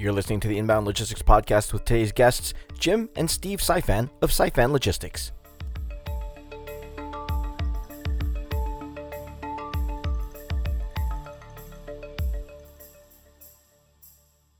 You're 0.00 0.14
listening 0.14 0.40
to 0.40 0.48
the 0.48 0.56
Inbound 0.56 0.86
Logistics 0.86 1.20
Podcast 1.20 1.74
with 1.74 1.84
today's 1.84 2.10
guests, 2.10 2.54
Jim 2.78 3.10
and 3.16 3.30
Steve 3.30 3.58
Syfan 3.58 4.08
of 4.22 4.30
Syfan 4.30 4.72
Logistics. 4.72 5.30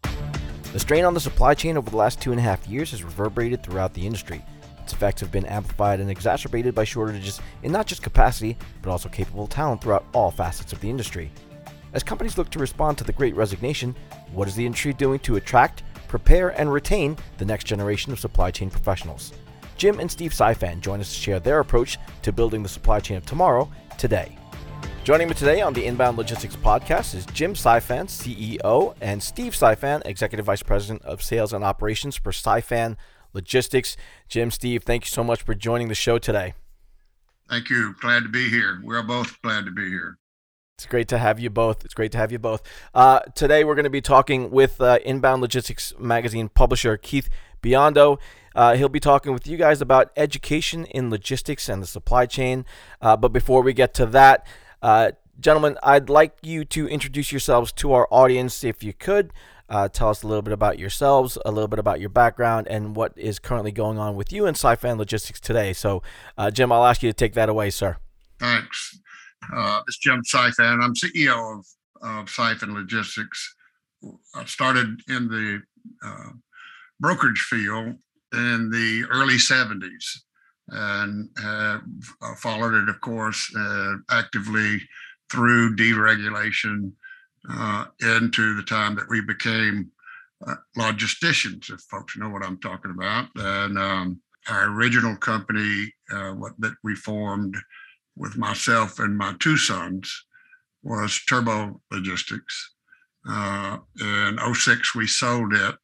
The 0.03 0.79
strain 0.79 1.07
on 1.07 1.15
the 1.15 1.21
supply 1.21 1.55
chain 1.55 1.79
over 1.79 1.89
the 1.89 1.97
last 1.97 2.21
two 2.21 2.33
and 2.33 2.39
a 2.39 2.43
half 2.43 2.69
years 2.69 2.91
has 2.91 3.03
reverberated 3.03 3.63
throughout 3.63 3.95
the 3.95 4.05
industry. 4.05 4.45
Its 4.83 4.93
effects 4.93 5.23
have 5.23 5.33
been 5.33 5.47
amplified 5.47 6.01
and 6.01 6.11
exacerbated 6.11 6.75
by 6.75 6.85
shortages 6.85 7.41
in 7.63 7.73
not 7.73 7.87
just 7.87 8.03
capacity, 8.03 8.59
but 8.83 8.91
also 8.91 9.09
capable 9.09 9.47
talent 9.47 9.81
throughout 9.81 10.05
all 10.13 10.31
facets 10.31 10.75
of 10.75 10.81
the 10.83 10.91
industry. 10.91 11.33
As 11.93 12.05
companies 12.05 12.39
look 12.39 12.51
to 12.51 12.59
respond 12.61 12.99
to 12.99 13.05
the 13.05 13.13
great 13.13 13.35
resignation, 13.35 13.97
what 14.33 14.47
is 14.47 14.55
the 14.55 14.65
industry 14.65 14.93
doing 14.93 15.19
to 15.21 15.37
attract, 15.37 15.83
prepare, 16.07 16.51
and 16.51 16.73
retain 16.73 17.17
the 17.39 17.45
next 17.45 17.65
generation 17.65 18.13
of 18.13 18.21
supply 18.21 18.53
chain 18.53 18.71
professionals? 18.71 19.33
Jim 19.77 19.99
and 19.99 20.11
Steve 20.11 20.33
Syfan 20.33 20.81
join 20.81 21.01
us 21.01 21.13
to 21.13 21.19
share 21.19 21.41
their 21.41 21.59
approach 21.59 21.99
to 22.23 22.33
building 22.33 22.63
the 22.63 22.69
supply 22.69 23.01
chain 23.01 23.17
of 23.17 23.27
tomorrow 23.27 23.69
today. 23.99 24.37
Joining 25.03 25.29
me 25.29 25.35
today 25.35 25.63
on 25.63 25.73
the 25.73 25.85
Inbound 25.85 26.17
Logistics 26.17 26.55
Podcast 26.55 27.15
is 27.15 27.27
Jim 27.27 27.55
Syfan, 27.55 28.07
CEO, 28.07 28.95
and 29.01 29.21
Steve 29.21 29.55
Syfan, 29.55 30.03
Executive 30.05 30.47
Vice 30.47 30.63
President 30.63 31.03
of 31.03 31.23
Sales 31.23 31.53
and 31.53 31.65
Operations 31.65 32.17
for 32.17 32.31
Syfan 32.31 32.97
Logistics. 33.33 33.97
Jim, 34.29 34.53
Steve, 34.53 34.85
thank 34.85 35.07
you 35.07 35.09
so 35.09 35.25
much 35.25 35.43
for 35.43 35.55
joining 35.55 35.89
the 35.89 35.95
show 35.95 36.19
today. 36.19 36.55
Thank 37.49 37.69
you. 37.71 37.97
Glad 38.01 38.23
to 38.23 38.29
be 38.29 38.49
here. 38.49 38.81
We're 38.85 39.03
both 39.03 39.41
glad 39.43 39.65
to 39.65 39.73
be 39.73 39.89
here. 39.89 40.19
It's 40.81 40.87
great 40.87 41.09
to 41.09 41.19
have 41.19 41.39
you 41.39 41.51
both. 41.51 41.85
It's 41.85 41.93
great 41.93 42.11
to 42.13 42.19
have 42.19 42.33
you 42.33 42.39
both. 42.39 42.63
Uh, 42.95 43.21
today, 43.35 43.65
we're 43.65 43.75
going 43.75 43.85
to 43.85 43.91
be 43.91 44.01
talking 44.01 44.51
with 44.51 44.81
uh, 44.81 44.99
Inbound 45.05 45.43
Logistics 45.43 45.93
Magazine 45.99 46.49
publisher 46.49 46.97
Keith 46.97 47.29
Biondo. 47.63 48.19
Uh, 48.55 48.77
he'll 48.77 48.89
be 48.89 48.99
talking 48.99 49.35
with 49.35 49.47
you 49.47 49.59
guys 49.59 49.83
about 49.83 50.11
education 50.17 50.87
in 50.87 51.11
logistics 51.11 51.69
and 51.69 51.83
the 51.83 51.87
supply 51.87 52.25
chain. 52.25 52.65
Uh, 53.03 53.15
but 53.15 53.29
before 53.29 53.61
we 53.61 53.75
get 53.75 53.93
to 53.93 54.07
that, 54.07 54.47
uh, 54.81 55.11
gentlemen, 55.39 55.77
I'd 55.83 56.09
like 56.09 56.39
you 56.41 56.65
to 56.65 56.89
introduce 56.89 57.31
yourselves 57.31 57.73
to 57.73 57.93
our 57.93 58.09
audience 58.11 58.65
if 58.65 58.83
you 58.83 58.95
could. 58.95 59.35
Uh, 59.69 59.87
tell 59.87 60.09
us 60.09 60.23
a 60.23 60.27
little 60.27 60.41
bit 60.41 60.55
about 60.55 60.79
yourselves, 60.79 61.37
a 61.45 61.53
little 61.53 61.69
bit 61.69 61.79
about 61.79 62.01
your 62.01 62.09
background, 62.09 62.69
and 62.69 62.97
what 62.97 63.13
is 63.19 63.39
currently 63.39 63.71
going 63.71 63.99
on 63.99 64.17
with 64.17 64.33
you 64.33 64.47
in 64.47 64.55
Syfan 64.55 64.97
Logistics 64.97 65.41
today. 65.41 65.75
So, 65.75 66.03
Jim, 66.55 66.73
I'll 66.73 66.87
ask 66.87 67.03
you 67.03 67.11
to 67.11 67.15
take 67.15 67.35
that 67.35 67.51
away, 67.51 67.69
sir. 67.69 67.99
Thanks. 68.39 68.99
Uh, 69.55 69.81
is 69.89 69.99
Jim 69.99 70.23
Syfan. 70.23 70.83
I'm 70.83 70.95
CEO 70.95 71.59
of, 71.59 71.67
of 72.03 72.27
Syfan 72.27 72.75
Logistics. 72.75 73.55
I 74.35 74.45
started 74.45 75.01
in 75.09 75.29
the 75.29 75.63
uh, 76.05 76.31
brokerage 77.01 77.41
field 77.41 77.97
in 78.33 78.71
the 78.71 79.05
early 79.11 79.35
70s 79.35 80.21
and 80.69 81.29
have 81.43 81.83
uh, 82.23 82.35
followed 82.37 82.75
it, 82.75 82.89
of 82.89 83.01
course, 83.01 83.53
uh, 83.59 83.95
actively 84.11 84.81
through 85.31 85.77
deregulation 85.77 86.93
uh, 87.51 87.87
into 88.01 88.55
the 88.55 88.63
time 88.63 88.95
that 88.95 89.09
we 89.09 89.21
became 89.21 89.91
logisticians, 90.77 91.71
if 91.71 91.81
folks 91.91 92.17
know 92.17 92.29
what 92.29 92.45
I'm 92.45 92.59
talking 92.61 92.93
about. 92.93 93.29
And 93.37 93.79
um, 93.79 94.21
our 94.49 94.69
original 94.69 95.17
company, 95.17 95.93
uh, 96.13 96.31
what 96.31 96.53
that 96.61 96.75
we 96.83 96.95
formed 96.95 97.57
with 98.21 98.37
myself 98.37 98.99
and 98.99 99.19
my 99.19 99.35
two 99.41 99.57
sons, 99.57 100.25
was 100.83 101.21
Turbo 101.29 101.81
Logistics. 101.91 102.75
Uh, 103.29 103.79
in 104.01 104.39
06, 104.55 104.95
we 104.95 105.07
sold 105.07 105.53
it, 105.53 105.75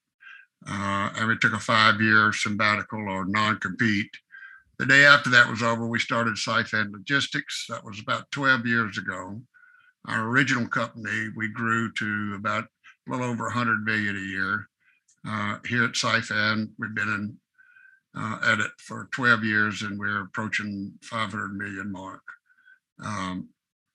and 0.67 1.29
we 1.29 1.37
took 1.39 1.53
a 1.53 1.59
five-year 1.59 2.33
sabbatical 2.33 3.09
or 3.09 3.27
non-compete 3.27 4.11
the 4.79 4.87
day 4.87 5.07
after 5.07 5.31
that 5.31 5.49
was 5.49 5.63
over, 5.63 5.87
we 5.87 5.99
started 5.99 6.35
Syfan 6.35 6.93
Logistics. 6.93 7.67
That 7.69 7.85
was 7.85 7.99
about 7.99 8.31
12 8.31 8.67
years 8.67 8.99
ago. 8.99 9.41
Our 10.07 10.29
original 10.29 10.69
company, 10.69 11.29
we 11.35 11.49
grew 11.49 11.91
to 11.93 12.35
about 12.37 12.65
a 12.65 13.11
little 13.11 13.27
over 13.27 13.45
100 13.45 13.85
million 13.85 14.17
a 14.17 14.21
year. 14.21 14.69
Uh, 15.27 15.59
here 15.67 15.85
at 15.85 15.93
Syfan, 15.93 16.71
we've 16.79 16.95
been 16.95 17.09
in 17.09 17.37
uh, 18.17 18.39
at 18.45 18.61
it 18.61 18.71
for 18.79 19.09
12 19.13 19.45
years, 19.45 19.83
and 19.83 19.99
we're 19.99 20.23
approaching 20.23 20.93
500 21.03 21.57
million 21.57 21.93
mark. 21.93 22.23
Um, 23.05 23.49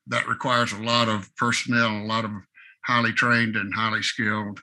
that 0.07 0.27
requires 0.27 0.73
a 0.73 0.83
lot 0.83 1.09
of 1.09 1.29
personnel, 1.35 1.89
a 1.89 2.05
lot 2.05 2.25
of 2.25 2.31
highly 2.85 3.13
trained 3.13 3.55
and 3.55 3.73
highly 3.73 4.01
skilled 4.01 4.59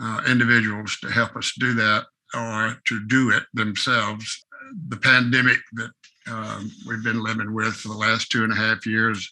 uh, 0.00 0.22
individuals 0.28 0.98
to 1.00 1.10
help 1.10 1.36
us 1.36 1.52
do 1.58 1.74
that 1.74 2.04
or 2.34 2.76
to 2.86 3.06
do 3.06 3.30
it 3.30 3.44
themselves 3.54 4.44
the 4.88 4.96
pandemic 4.96 5.58
that 5.74 5.90
um, 6.26 6.70
we've 6.86 7.04
been 7.04 7.22
living 7.22 7.52
with 7.52 7.74
for 7.74 7.88
the 7.88 7.94
last 7.94 8.30
two 8.30 8.44
and 8.44 8.52
a 8.52 8.56
half 8.56 8.86
years 8.86 9.30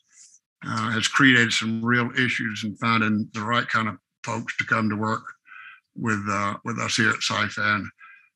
uh, 0.67 0.91
has 0.91 1.09
created 1.09 1.53
some 1.53 1.85
real 1.85 2.11
issues 2.17 2.63
in 2.65 2.77
finding 2.77 3.29
the 3.35 3.41
right 3.41 3.67
kind 3.69 3.89
of 3.89 3.97
folks 4.25 4.57
to 4.57 4.65
come 4.65 4.89
to 4.89 4.97
work 4.97 5.25
with 5.97 6.23
uh, 6.31 6.55
with 6.65 6.79
us 6.79 6.97
here 6.97 7.11
at 7.11 7.17
Syfan. 7.17 7.85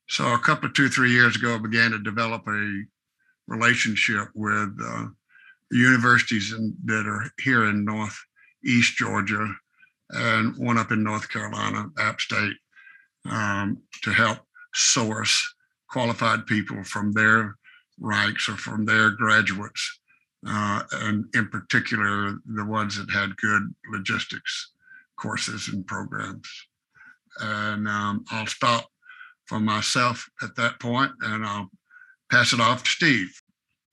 So 0.09 0.33
a 0.33 0.39
couple 0.39 0.69
of 0.69 0.75
two 0.75 0.89
three 0.89 1.11
years 1.11 1.37
ago, 1.37 1.55
I 1.55 1.59
began 1.59 1.91
to 1.91 1.99
develop 1.99 2.47
a 2.47 2.83
relationship 3.49 4.29
with 4.35 4.77
uh, 4.83 5.07
the 5.71 5.79
universities 5.79 6.53
in, 6.53 6.75
that 6.85 7.07
are 7.07 7.31
here 7.43 7.65
in 7.65 7.85
Northeast 7.85 8.97
Georgia 8.97 9.49
and 10.11 10.57
one 10.57 10.79
up 10.79 10.93
in 10.93 11.03
North 11.03 11.29
Carolina, 11.29 11.87
App 11.99 12.21
State, 12.21 12.57
um, 13.29 13.83
to 14.03 14.13
help 14.13 14.39
source 14.75 15.55
qualified 15.91 16.47
people 16.47 16.85
from 16.85 17.13
their 17.13 17.57
ranks 17.99 18.49
or 18.49 18.57
from 18.57 18.85
their 18.85 19.11
graduates, 19.11 20.01
uh, 20.47 20.83
and 20.93 21.25
in 21.35 21.49
particular, 21.49 22.37
the 22.55 22.65
ones 22.65 22.97
that 22.97 23.11
had 23.11 23.37
good 23.39 23.63
logistics 23.91 24.73
courses 25.19 25.69
and 25.73 25.87
programs. 25.87 26.49
And 27.41 27.89
um, 27.89 28.25
I'll 28.31 28.47
stop 28.47 28.87
for 29.47 29.61
myself 29.61 30.29
at 30.43 30.55
that 30.57 30.79
point 30.81 31.13
and 31.23 31.45
I'll 31.45 31.71
pass 32.31 32.53
it 32.53 32.61
off 32.61 32.83
to 32.85 32.91
Steve. 32.91 33.31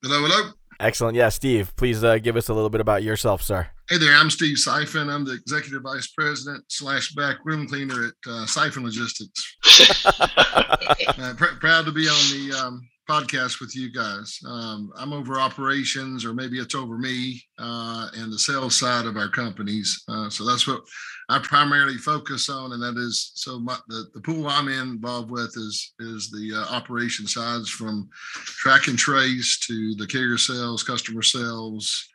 Hello, 0.02 0.20
hello. 0.26 0.52
Excellent. 0.80 1.16
Yeah, 1.16 1.28
Steve, 1.28 1.74
please 1.76 2.02
uh, 2.02 2.18
give 2.18 2.36
us 2.36 2.48
a 2.48 2.54
little 2.54 2.70
bit 2.70 2.80
about 2.80 3.02
yourself, 3.02 3.42
sir. 3.42 3.68
Hey 3.88 3.98
there, 3.98 4.14
I'm 4.14 4.30
Steve 4.30 4.56
Syfan. 4.56 5.12
I'm 5.12 5.24
the 5.24 5.34
executive 5.34 5.82
vice 5.82 6.08
president 6.08 6.64
slash 6.68 7.12
back 7.12 7.36
room 7.44 7.68
cleaner 7.68 8.06
at 8.06 8.30
uh, 8.30 8.46
Syfan 8.46 8.82
Logistics. 8.82 9.56
uh, 11.18 11.34
pr- 11.36 11.58
proud 11.60 11.84
to 11.84 11.92
be 11.92 12.08
on 12.08 12.14
the 12.32 12.58
um, 12.58 12.80
podcast 13.08 13.60
with 13.60 13.76
you 13.76 13.90
guys. 13.90 14.38
Um, 14.46 14.92
I'm 14.96 15.12
over 15.12 15.38
operations, 15.38 16.24
or 16.24 16.34
maybe 16.34 16.58
it's 16.58 16.74
over 16.74 16.98
me, 16.98 17.42
uh, 17.58 18.08
and 18.14 18.32
the 18.32 18.38
sales 18.38 18.78
side 18.78 19.06
of 19.06 19.16
our 19.16 19.28
companies. 19.28 20.02
Uh, 20.08 20.30
so 20.30 20.44
that's 20.44 20.66
what 20.66 20.82
I 21.28 21.38
primarily 21.38 21.96
focus 21.96 22.48
on, 22.48 22.72
and 22.72 22.82
that 22.82 23.00
is 23.00 23.32
so 23.34 23.58
my, 23.58 23.76
the 23.88 24.06
the 24.14 24.20
pool 24.20 24.46
I'm 24.46 24.68
involved 24.68 25.30
with 25.30 25.56
is 25.56 25.94
is 26.00 26.30
the 26.30 26.52
uh, 26.54 26.74
operation 26.74 27.26
sides 27.26 27.68
from 27.68 28.08
track 28.44 28.88
and 28.88 28.98
trace 28.98 29.58
to 29.66 29.94
the 29.96 30.06
carrier 30.06 30.38
sales, 30.38 30.82
customer 30.82 31.22
sales. 31.22 32.08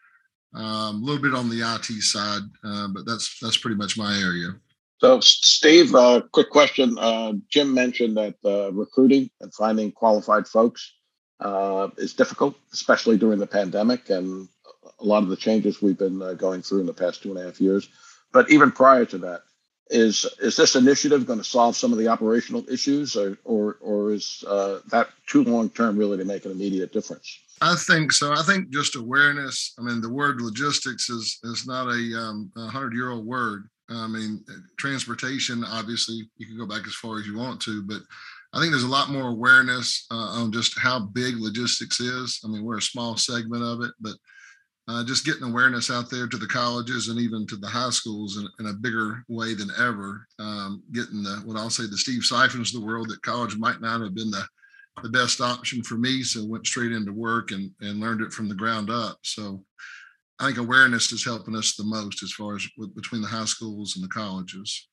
Um, 0.55 1.03
a 1.03 1.05
little 1.05 1.21
bit 1.21 1.35
on 1.35 1.47
the 1.47 1.61
IT 1.61 2.01
side, 2.01 2.41
uh, 2.63 2.87
but 2.87 3.05
that's 3.05 3.37
that's 3.39 3.57
pretty 3.57 3.77
much 3.77 3.97
my 3.97 4.17
area. 4.17 4.55
So, 4.99 5.21
Steve, 5.21 5.95
uh, 5.95 6.21
quick 6.31 6.49
question. 6.49 6.97
Uh, 6.99 7.33
Jim 7.49 7.73
mentioned 7.73 8.17
that 8.17 8.35
uh, 8.43 8.71
recruiting 8.73 9.29
and 9.39 9.53
finding 9.53 9.93
qualified 9.93 10.45
folks 10.45 10.93
uh, 11.39 11.87
is 11.97 12.13
difficult, 12.13 12.55
especially 12.73 13.17
during 13.17 13.39
the 13.39 13.47
pandemic 13.47 14.09
and 14.09 14.49
a 14.99 15.05
lot 15.05 15.23
of 15.23 15.29
the 15.29 15.37
changes 15.37 15.81
we've 15.81 15.97
been 15.97 16.21
uh, 16.21 16.33
going 16.33 16.61
through 16.61 16.81
in 16.81 16.85
the 16.85 16.93
past 16.93 17.23
two 17.23 17.29
and 17.29 17.39
a 17.39 17.43
half 17.43 17.61
years. 17.61 17.87
But 18.33 18.51
even 18.51 18.71
prior 18.71 19.05
to 19.05 19.17
that, 19.19 19.41
is 19.89 20.25
is 20.39 20.55
this 20.55 20.75
initiative 20.75 21.25
going 21.25 21.39
to 21.39 21.45
solve 21.45 21.75
some 21.75 21.91
of 21.91 21.97
the 21.97 22.09
operational 22.09 22.63
issues, 22.69 23.15
or 23.15 23.39
or, 23.43 23.77
or 23.81 24.11
is 24.11 24.43
uh, 24.47 24.79
that 24.91 25.09
too 25.25 25.43
long 25.43 25.69
term 25.69 25.97
really 25.97 26.17
to 26.17 26.25
make 26.25 26.45
an 26.45 26.51
immediate 26.51 26.93
difference? 26.93 27.39
I 27.61 27.75
think 27.75 28.11
so. 28.11 28.33
I 28.33 28.43
think 28.43 28.69
just 28.69 28.95
awareness. 28.95 29.73
I 29.79 29.81
mean, 29.81 30.01
the 30.01 30.09
word 30.09 30.41
logistics 30.41 31.09
is 31.09 31.39
is 31.43 31.65
not 31.65 31.87
a, 31.87 32.19
um, 32.19 32.51
hundred 32.55 32.93
year 32.93 33.09
old 33.09 33.25
word. 33.25 33.67
I 33.89 34.07
mean, 34.07 34.43
transportation. 34.77 35.63
Obviously, 35.63 36.29
you 36.37 36.45
can 36.45 36.57
go 36.57 36.65
back 36.65 36.85
as 36.87 36.95
far 36.95 37.19
as 37.19 37.25
you 37.25 37.37
want 37.37 37.61
to, 37.61 37.81
but 37.81 38.01
I 38.53 38.59
think 38.59 38.71
there's 38.71 38.83
a 38.83 38.87
lot 38.87 39.09
more 39.09 39.29
awareness 39.29 40.05
uh, 40.11 40.15
on 40.15 40.51
just 40.51 40.77
how 40.77 40.99
big 40.99 41.35
logistics 41.37 41.99
is. 41.99 42.39
I 42.43 42.47
mean, 42.47 42.63
we're 42.63 42.77
a 42.77 42.81
small 42.81 43.15
segment 43.15 43.63
of 43.63 43.81
it, 43.81 43.91
but 43.99 44.15
uh, 44.87 45.03
just 45.03 45.25
getting 45.25 45.43
awareness 45.43 45.91
out 45.91 46.09
there 46.09 46.27
to 46.27 46.37
the 46.37 46.47
colleges 46.47 47.09
and 47.09 47.19
even 47.19 47.45
to 47.45 47.55
the 47.57 47.67
high 47.67 47.91
schools 47.91 48.37
in, 48.37 48.47
in 48.59 48.71
a 48.71 48.77
bigger 48.77 49.23
way 49.27 49.53
than 49.53 49.69
ever. 49.77 50.25
Um, 50.39 50.81
getting 50.93 51.21
the 51.21 51.41
what 51.45 51.57
I'll 51.57 51.69
say 51.69 51.83
the 51.83 51.97
Steve 51.97 52.21
Syfans 52.21 52.73
of 52.73 52.81
the 52.81 52.85
world 52.85 53.09
that 53.09 53.21
college 53.21 53.55
might 53.55 53.81
not 53.81 54.01
have 54.01 54.15
been 54.15 54.31
the 54.31 54.43
the 55.03 55.09
best 55.09 55.41
option 55.41 55.83
for 55.83 55.95
me. 55.95 56.23
So 56.23 56.45
went 56.45 56.67
straight 56.67 56.91
into 56.91 57.13
work 57.13 57.51
and, 57.51 57.71
and 57.81 57.99
learned 57.99 58.21
it 58.21 58.33
from 58.33 58.49
the 58.49 58.55
ground 58.55 58.89
up. 58.89 59.19
So 59.23 59.63
I 60.39 60.45
think 60.45 60.57
awareness 60.57 61.11
is 61.11 61.25
helping 61.25 61.55
us 61.55 61.75
the 61.75 61.83
most 61.83 62.23
as 62.23 62.31
far 62.31 62.55
as 62.55 62.65
with, 62.77 62.95
between 62.95 63.21
the 63.21 63.27
high 63.27 63.45
schools 63.45 63.95
and 63.95 64.03
the 64.03 64.09
colleges. 64.09 64.87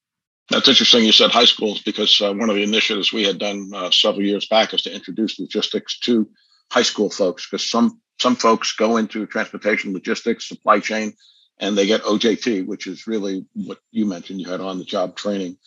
That's 0.50 0.68
interesting. 0.68 1.04
You 1.04 1.12
said 1.12 1.30
high 1.30 1.44
schools 1.44 1.82
because 1.82 2.20
uh, 2.20 2.32
one 2.32 2.50
of 2.50 2.56
the 2.56 2.62
initiatives 2.62 3.12
we 3.12 3.24
had 3.24 3.38
done 3.38 3.70
uh, 3.74 3.90
several 3.90 4.24
years 4.24 4.46
back 4.46 4.74
is 4.74 4.82
to 4.82 4.94
introduce 4.94 5.38
logistics 5.38 5.98
to 6.00 6.28
high 6.70 6.82
school 6.82 7.10
folks 7.10 7.48
because 7.48 7.68
some 7.68 8.00
some 8.20 8.36
folks 8.36 8.72
go 8.72 8.96
into 8.96 9.26
transportation 9.26 9.92
logistics, 9.92 10.48
supply 10.48 10.80
chain, 10.80 11.12
and 11.58 11.76
they 11.76 11.86
get 11.86 12.02
OJT, 12.02 12.66
which 12.66 12.86
is 12.86 13.06
really 13.06 13.44
what 13.54 13.78
you 13.90 14.06
mentioned. 14.06 14.40
You 14.40 14.50
had 14.50 14.60
on 14.60 14.78
the 14.78 14.84
job 14.84 15.16
training. 15.16 15.58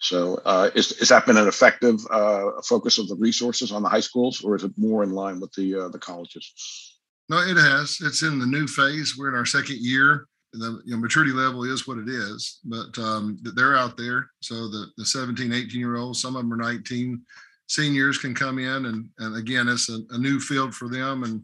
So, 0.00 0.40
uh, 0.44 0.70
is 0.74 1.08
that 1.08 1.26
been 1.26 1.36
an 1.36 1.48
effective 1.48 1.98
uh, 2.10 2.62
focus 2.64 2.98
of 2.98 3.08
the 3.08 3.16
resources 3.16 3.72
on 3.72 3.82
the 3.82 3.88
high 3.88 4.00
schools, 4.00 4.42
or 4.42 4.54
is 4.54 4.62
it 4.62 4.72
more 4.76 5.02
in 5.02 5.10
line 5.10 5.40
with 5.40 5.52
the 5.52 5.74
uh, 5.74 5.88
the 5.88 5.98
colleges? 5.98 6.97
No, 7.28 7.38
it 7.38 7.56
has. 7.56 7.98
It's 8.00 8.22
in 8.22 8.38
the 8.38 8.46
new 8.46 8.66
phase. 8.66 9.16
We're 9.18 9.28
in 9.28 9.34
our 9.34 9.46
second 9.46 9.78
year. 9.78 10.26
The 10.54 10.80
you 10.84 10.94
know, 10.94 11.00
maturity 11.00 11.32
level 11.32 11.64
is 11.64 11.86
what 11.86 11.98
it 11.98 12.08
is, 12.08 12.60
but 12.64 12.96
um, 12.98 13.38
they're 13.54 13.76
out 13.76 13.98
there. 13.98 14.30
So 14.40 14.54
the, 14.68 14.86
the 14.96 15.04
17, 15.04 15.52
18 15.52 15.78
year 15.78 15.96
olds, 15.96 16.22
some 16.22 16.36
of 16.36 16.42
them 16.42 16.52
are 16.54 16.56
19, 16.56 17.20
seniors 17.66 18.16
can 18.16 18.34
come 18.34 18.58
in. 18.58 18.86
And, 18.86 19.10
and 19.18 19.36
again, 19.36 19.68
it's 19.68 19.90
a, 19.90 19.98
a 20.10 20.18
new 20.18 20.40
field 20.40 20.74
for 20.74 20.88
them 20.88 21.24
and 21.24 21.42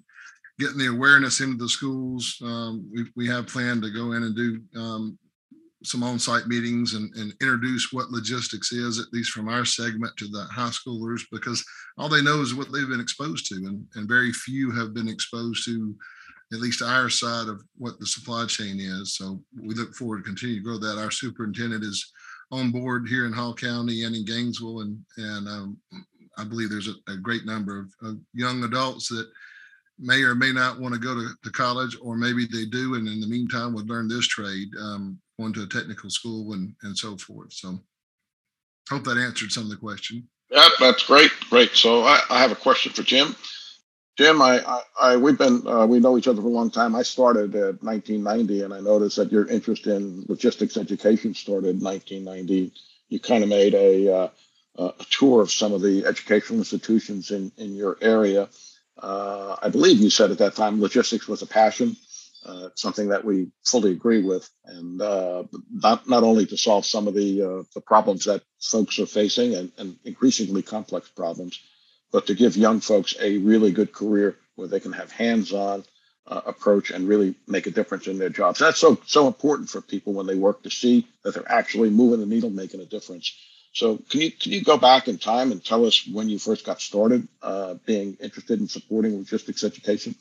getting 0.59 0.79
the 0.79 0.87
awareness 0.87 1.41
into 1.41 1.59
the 1.59 1.69
schools. 1.69 2.39
Um, 2.43 2.89
we, 2.93 3.05
we 3.15 3.29
have 3.29 3.47
planned 3.47 3.83
to 3.83 3.91
go 3.91 4.13
in 4.13 4.23
and 4.23 4.35
do 4.35 4.61
um, 4.75 5.19
some 5.85 6.03
on-site 6.03 6.47
meetings 6.47 6.95
and, 6.95 7.15
and 7.15 7.33
introduce 7.41 7.93
what 7.93 8.11
logistics 8.11 8.73
is, 8.73 8.99
at 8.99 9.13
least 9.13 9.31
from 9.31 9.49
our 9.49 9.65
segment 9.65 10.17
to 10.17 10.27
the 10.29 10.45
high 10.51 10.71
schoolers, 10.71 11.23
because 11.31 11.65
all 11.99 12.09
they 12.09 12.23
know 12.23 12.41
is 12.41 12.55
what 12.55 12.73
they've 12.73 12.89
been 12.89 13.01
exposed 13.01 13.47
to, 13.47 13.57
and, 13.57 13.87
and 13.95 14.09
very 14.09 14.33
few 14.33 14.71
have 14.71 14.95
been 14.95 15.09
exposed 15.09 15.65
to 15.67 15.95
at 16.53 16.61
least 16.61 16.83
our 16.83 17.09
side 17.09 17.49
of 17.49 17.63
what 17.77 17.99
the 17.99 18.07
supply 18.07 18.47
chain 18.47 18.79
is. 18.79 19.17
So 19.17 19.41
we 19.61 19.75
look 19.75 19.95
forward 19.95 20.19
to 20.19 20.23
continue 20.25 20.57
to 20.57 20.63
grow 20.63 20.79
that. 20.79 21.01
Our 21.01 21.11
superintendent 21.11 21.83
is 21.83 22.13
on 22.51 22.71
board 22.71 23.09
here 23.09 23.27
in 23.27 23.33
Hall 23.33 23.55
County 23.55 24.05
and 24.05 24.15
in 24.15 24.25
Gainesville, 24.25 24.81
and 24.81 24.99
and 25.17 25.49
um, 25.49 25.79
I 26.39 26.45
believe 26.45 26.71
there's 26.71 26.89
a, 26.89 27.13
a 27.13 27.17
great 27.17 27.45
number 27.45 27.79
of, 27.79 28.09
of, 28.09 28.19
young 28.33 28.65
adults 28.65 29.09
that 29.09 29.29
may 29.99 30.23
or 30.23 30.35
may 30.35 30.53
not 30.53 30.81
want 30.81 30.95
to 30.95 31.01
go 31.01 31.15
to, 31.15 31.29
to 31.45 31.51
college, 31.51 31.97
or 32.03 32.17
maybe 32.17 32.47
they 32.47 32.65
do, 32.65 32.95
and 32.95 33.07
in 33.07 33.21
the 33.21 33.27
meantime 33.27 33.73
would 33.75 33.89
learn 33.89 34.09
this 34.09 34.27
trade. 34.27 34.69
Um, 34.81 35.19
going 35.39 35.53
to 35.55 35.63
a 35.63 35.67
technical 35.67 36.11
school 36.11 36.53
and, 36.53 36.75
and 36.83 36.97
so 36.97 37.17
forth. 37.17 37.53
So 37.53 37.81
hope 38.89 39.05
that 39.05 39.19
answered 39.19 39.53
some 39.53 39.65
of 39.65 39.71
the 39.71 39.77
question. 39.77 40.29
Yeah, 40.51 40.69
that's 40.79 41.05
great. 41.05 41.31
Great. 41.51 41.73
So 41.73 42.03
I, 42.03 42.21
I 42.31 42.41
have 42.41 42.53
a 42.53 42.57
question 42.57 42.93
for 42.93 43.03
Jim. 43.03 43.35
Jim, 44.17 44.41
I, 44.41 44.61
I, 44.65 44.83
I 45.01 45.17
we've 45.17 45.39
been 45.39 45.67
uh, 45.67 45.87
we 45.87 45.99
know 45.99 46.17
each 46.17 46.29
other 46.29 46.41
for 46.41 46.47
a 46.47 46.51
long 46.51 46.71
time. 46.71 46.95
I 46.95 47.03
started 47.03 47.55
at 47.57 47.83
1990, 47.83 48.63
and 48.63 48.73
I 48.73 48.81
noticed 48.81 49.17
that 49.17 49.33
your 49.33 49.49
interest 49.49 49.87
in 49.89 50.25
logistics 50.29 50.77
education 50.77 51.35
started 51.35 51.71
in 51.71 51.81
1990. 51.81 52.73
You 53.09 53.21
kind 53.21 53.43
of 53.43 53.51
made 53.51 53.75
a, 53.75 54.15
uh, 54.15 54.29
a 54.79 55.05
tour 55.11 55.43
of 55.43 55.51
some 55.51 55.73
of 55.73 55.83
the 55.83 56.05
educational 56.07 56.61
institutions 56.61 57.33
in 57.33 57.51
in 57.57 57.75
your 57.75 57.99
area. 58.01 58.49
Uh, 58.97 59.57
I 59.61 59.69
believe 59.71 59.99
you 59.99 60.11
said 60.11 60.31
at 60.31 60.39
that 60.39 60.55
time 60.55 60.81
logistics 60.81 61.27
was 61.27 61.43
a 61.43 61.47
passion 61.47 61.97
uh, 62.45 62.69
something 62.75 63.09
that 63.09 63.25
we 63.25 63.51
fully 63.65 63.93
agree 63.93 64.23
with, 64.23 64.49
and 64.65 65.01
uh, 65.01 65.45
not 65.71 66.09
not 66.09 66.23
only 66.23 66.47
to 66.47 66.57
solve 66.57 66.85
some 66.85 67.09
of 67.09 67.15
the 67.15 67.43
uh, 67.43 67.63
the 67.75 67.81
problems 67.81 68.25
that 68.25 68.43
folks 68.61 68.99
are 68.99 69.07
facing 69.07 69.55
and, 69.55 69.73
and 69.79 69.97
increasingly 70.05 70.63
complex 70.63 71.09
problems, 71.09 71.61
but 72.13 72.27
to 72.27 72.35
give 72.35 72.57
young 72.57 72.81
folks 72.81 73.15
a 73.21 73.39
really 73.39 73.73
good 73.73 73.93
career 73.93 74.37
where 74.57 74.69
they 74.69 74.81
can 74.81 74.93
have 74.93 75.11
hands-on 75.11 75.85
uh, 76.27 76.41
approach 76.47 76.91
and 76.91 77.09
really 77.09 77.35
make 77.47 77.67
a 77.67 77.71
difference 77.71 78.07
in 78.07 78.19
their 78.19 78.31
jobs. 78.31 78.59
That's 78.59 78.79
so 78.79 78.99
so 79.07 79.27
important 79.27 79.69
for 79.71 79.81
people 79.81 80.13
when 80.13 80.27
they 80.27 80.37
work 80.37 80.63
to 80.63 80.71
see 80.71 81.07
that 81.23 81.35
they're 81.35 81.51
actually 81.51 81.91
moving 81.91 82.21
the 82.21 82.27
needle, 82.27 82.51
making 82.51 82.81
a 82.81 82.87
difference. 82.87 83.33
So 83.73 83.99
can 84.09 84.21
you 84.21 84.31
can 84.31 84.53
you 84.53 84.63
go 84.63 84.79
back 84.79 85.09
in 85.09 85.19
time 85.19 85.51
and 85.51 85.65
tell 85.65 85.85
us 85.85 86.07
when 86.07 86.29
you 86.29 86.39
first 86.39 86.65
got 86.65 86.81
started 86.81 87.27
uh, 87.43 87.75
being 87.85 88.17
interested 88.21 88.61
in 88.61 88.69
supporting 88.69 89.17
logistics 89.17 89.65
education? 89.65 90.15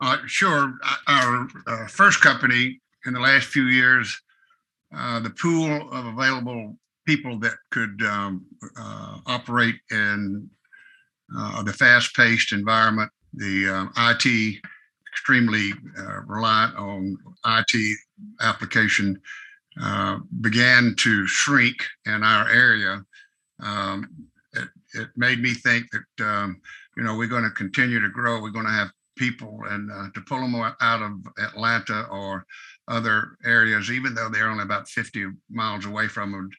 Uh, 0.00 0.18
sure. 0.26 0.74
Our 1.08 1.48
uh, 1.66 1.86
first 1.88 2.20
company 2.20 2.80
in 3.06 3.14
the 3.14 3.20
last 3.20 3.46
few 3.46 3.64
years, 3.64 4.20
uh, 4.96 5.20
the 5.20 5.30
pool 5.30 5.88
of 5.92 6.06
available 6.06 6.76
people 7.06 7.38
that 7.40 7.54
could 7.70 8.00
um, 8.02 8.46
uh, 8.78 9.18
operate 9.26 9.76
in 9.90 10.48
uh, 11.36 11.62
the 11.62 11.72
fast-paced 11.72 12.52
environment, 12.52 13.10
the 13.34 13.68
um, 13.68 13.92
IT 13.96 14.60
extremely 15.12 15.72
uh, 15.98 16.20
reliant 16.26 16.76
on 16.76 17.16
IT 17.46 17.98
application 18.40 19.20
began 20.40 20.94
to 20.96 21.26
shrink 21.26 21.84
in 22.06 22.22
our 22.22 22.48
area. 22.50 23.02
Um, 23.60 24.08
it, 24.52 24.68
it, 24.94 25.08
made 25.16 25.40
me 25.40 25.54
think 25.54 25.86
that 25.90 26.24
um, 26.24 26.60
you 26.96 27.02
know 27.02 27.16
we're 27.16 27.26
going 27.26 27.44
to 27.44 27.50
continue 27.50 28.00
to 28.00 28.08
grow. 28.08 28.40
We're 28.40 28.50
going 28.50 28.66
to 28.66 28.72
have 28.72 28.90
people 29.18 29.60
and 29.68 29.90
uh, 29.90 30.08
to 30.14 30.20
pull 30.22 30.40
them 30.40 30.54
out 30.54 31.02
of 31.02 31.12
Atlanta 31.38 32.06
or 32.10 32.44
other 32.88 33.36
areas, 33.44 33.90
even 33.90 34.14
though 34.14 34.28
they're 34.28 34.48
only 34.48 34.62
about 34.62 34.88
50 34.88 35.26
miles 35.50 35.84
away 35.84 36.08
from 36.08 36.32
them, 36.32 36.50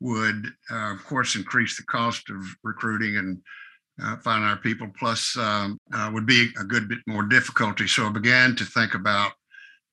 would 0.00 0.46
uh, 0.70 0.92
of 0.92 1.04
course 1.04 1.36
increase 1.36 1.76
the 1.76 1.84
cost 1.84 2.28
of 2.30 2.36
recruiting 2.62 3.16
and 3.16 3.38
uh, 4.02 4.16
finding 4.18 4.48
our 4.48 4.56
people. 4.56 4.88
Plus, 4.98 5.36
um, 5.36 5.78
uh, 5.94 6.10
would 6.12 6.26
be 6.26 6.48
a 6.58 6.64
good 6.64 6.88
bit 6.88 6.98
more 7.06 7.22
difficulty. 7.22 7.86
So 7.86 8.06
I 8.06 8.10
began 8.10 8.54
to 8.56 8.64
think 8.64 8.94
about 8.94 9.32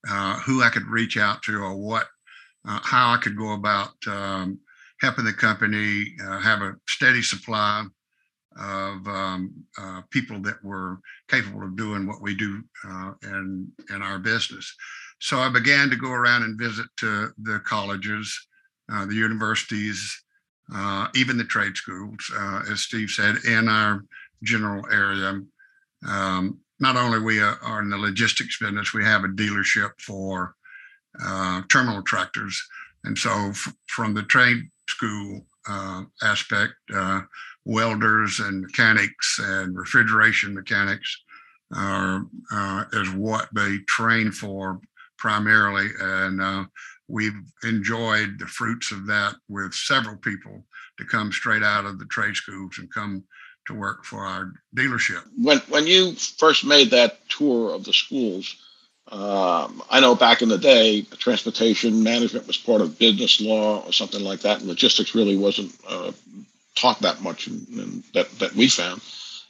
uh, 0.10 0.40
who 0.40 0.64
I 0.64 0.70
could 0.70 0.88
reach 0.88 1.18
out 1.18 1.44
to 1.44 1.58
or 1.58 1.76
what, 1.76 2.08
uh, 2.68 2.80
how 2.84 3.14
I 3.14 3.18
could 3.18 3.38
go 3.38 3.54
about 3.54 3.92
um, 4.08 4.60
helping 5.02 5.26
the 5.26 5.34
company 5.34 6.16
have 6.42 6.62
a 6.62 6.76
steady 6.88 7.22
supply 7.22 7.86
of 8.60 9.08
um, 9.08 9.54
uh, 9.78 10.02
people 10.12 10.40
that 10.42 10.64
were 10.64 11.00
capable 11.30 11.64
of 11.64 11.78
doing 11.78 12.06
what 12.06 12.22
we 12.22 12.36
do 12.36 12.62
uh, 12.88 13.14
in 13.24 13.72
in 13.90 14.02
our 14.02 14.20
business. 14.20 14.76
So 15.20 15.40
I 15.40 15.50
began 15.50 15.90
to 15.90 15.96
go 15.96 16.12
around 16.12 16.44
and 16.44 16.60
visit 16.60 16.88
uh, 17.04 17.28
the 17.42 17.62
colleges, 17.64 18.48
uh, 18.92 19.06
the 19.06 19.16
universities, 19.16 20.24
uh, 20.74 21.08
even 21.16 21.38
the 21.38 21.44
trade 21.44 21.76
schools, 21.76 22.20
uh, 22.36 22.64
as 22.72 22.82
Steve 22.82 23.10
said, 23.10 23.36
in 23.46 23.68
our 23.68 24.04
general 24.44 24.86
area. 24.92 25.42
Um, 26.08 26.60
not 26.80 26.96
only 26.96 27.20
we 27.20 27.42
are 27.42 27.82
in 27.82 27.90
the 27.90 27.98
logistics 27.98 28.58
business, 28.60 28.94
we 28.94 29.04
have 29.04 29.24
a 29.24 29.28
dealership 29.28 29.92
for 30.00 30.56
terminal 31.70 32.02
tractors, 32.04 32.62
and 33.04 33.18
so 33.18 33.30
f- 33.50 33.74
from 33.88 34.14
the 34.14 34.24
trade 34.24 34.64
school 34.88 35.46
aspect 36.22 36.74
uh, 36.94 37.22
welders 37.66 38.40
and 38.40 38.62
mechanics 38.62 39.40
and 39.44 39.78
refrigeration 39.78 40.54
mechanics 40.54 41.22
are 41.76 42.26
uh, 42.52 42.84
is 42.94 43.10
what 43.12 43.50
they 43.54 43.78
train 43.88 44.32
for 44.32 44.80
primarily, 45.18 45.90
and 46.00 46.42
uh, 46.42 46.64
we've 47.08 47.36
enjoyed 47.64 48.40
the 48.40 48.48
fruits 48.48 48.92
of 48.92 49.06
that 49.06 49.36
with 49.50 49.74
several 49.74 50.18
people 50.18 50.64
to 50.98 51.06
come 51.06 51.32
straight 51.32 51.64
out 51.64 51.86
of 51.86 52.00
the 52.00 52.06
trade 52.06 52.36
schools 52.36 52.78
and 52.80 52.92
come 52.94 53.24
to 53.68 53.74
work 53.74 54.04
for 54.06 54.26
our 54.26 54.54
dealership. 54.76 55.22
When 55.38 55.60
when 55.70 55.86
you 55.86 56.14
first 56.14 56.66
made 56.66 56.90
that 56.92 57.20
tour 57.30 57.76
of 57.76 57.84
the 57.84 57.94
schools, 57.94 58.56
um, 59.12 59.82
I 59.90 60.00
know 60.00 60.16
back 60.16 60.42
in 60.42 60.50
the 60.50 60.58
day, 60.58 61.02
transportation 61.02 62.04
management 62.04 62.48
was 62.48 62.58
part 62.58 62.82
of 62.82 63.00
business 63.00 63.42
law 63.42 63.84
or 63.86 63.92
something 63.92 64.24
like 64.24 64.42
that, 64.42 64.60
and 64.60 64.68
logistics 64.68 65.16
really 65.16 65.38
wasn't 65.38 65.74
uh, 65.88 66.12
taught 66.76 67.00
that 67.02 67.22
much 67.22 67.48
and, 67.48 67.68
and 67.70 68.04
that 68.14 68.30
that 68.40 68.54
we 68.54 68.68
found. 68.68 69.02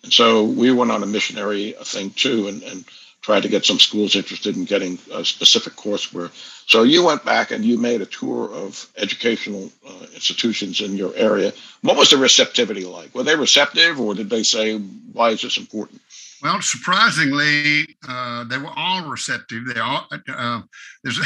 And 0.04 0.14
so 0.14 0.46
we 0.46 0.72
went 0.72 0.92
on 0.92 1.04
a 1.04 1.08
missionary 1.08 1.76
thing 1.84 2.12
too, 2.12 2.48
and, 2.48 2.64
and 2.64 2.86
tried 3.22 3.44
to 3.44 3.50
get 3.50 3.66
some 3.66 3.80
schools 3.80 4.16
interested 4.16 4.56
in 4.56 4.64
getting 4.64 4.98
a 5.14 5.26
specific 5.26 5.74
courseware. 5.74 6.32
So 6.68 6.84
you 6.84 7.04
went 7.04 7.26
back 7.26 7.52
and 7.52 7.66
you 7.66 7.78
made 7.78 8.02
a 8.02 8.06
tour 8.06 8.50
of 8.54 8.88
educational 8.96 9.70
uh, 9.86 10.06
institutions 10.14 10.80
in 10.80 10.96
your 10.96 11.14
area. 11.16 11.52
What 11.82 11.98
was 11.98 12.12
the 12.12 12.18
receptivity 12.18 12.86
like? 12.86 13.14
Were 13.14 13.24
they 13.24 13.36
receptive, 13.36 14.00
or 14.00 14.16
did 14.16 14.30
they 14.30 14.44
say, 14.44 14.78
"Why 14.78 15.32
is 15.32 15.42
this 15.42 15.58
important"? 15.58 16.02
Well, 16.42 16.62
surprisingly, 16.62 17.98
uh, 18.08 18.46
they 18.46 18.58
were 18.58 18.72
all 18.76 19.10
receptive. 19.10 19.66
They 19.66 19.80
all 19.80 20.08
uh, 20.12 20.62
there's 21.04 21.20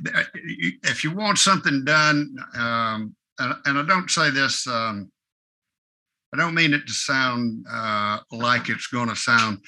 if 0.82 1.04
you 1.04 1.12
want 1.12 1.38
something 1.38 1.84
done, 1.84 2.36
um, 2.56 3.14
and, 3.38 3.54
and 3.64 3.78
I 3.78 3.86
don't 3.86 4.10
say 4.10 4.30
this, 4.30 4.66
um, 4.66 5.10
I 6.34 6.36
don't 6.36 6.54
mean 6.54 6.74
it 6.74 6.86
to 6.86 6.92
sound 6.92 7.64
uh, 7.70 8.18
like 8.32 8.68
it's 8.68 8.88
going 8.88 9.08
to 9.08 9.16
sound, 9.16 9.60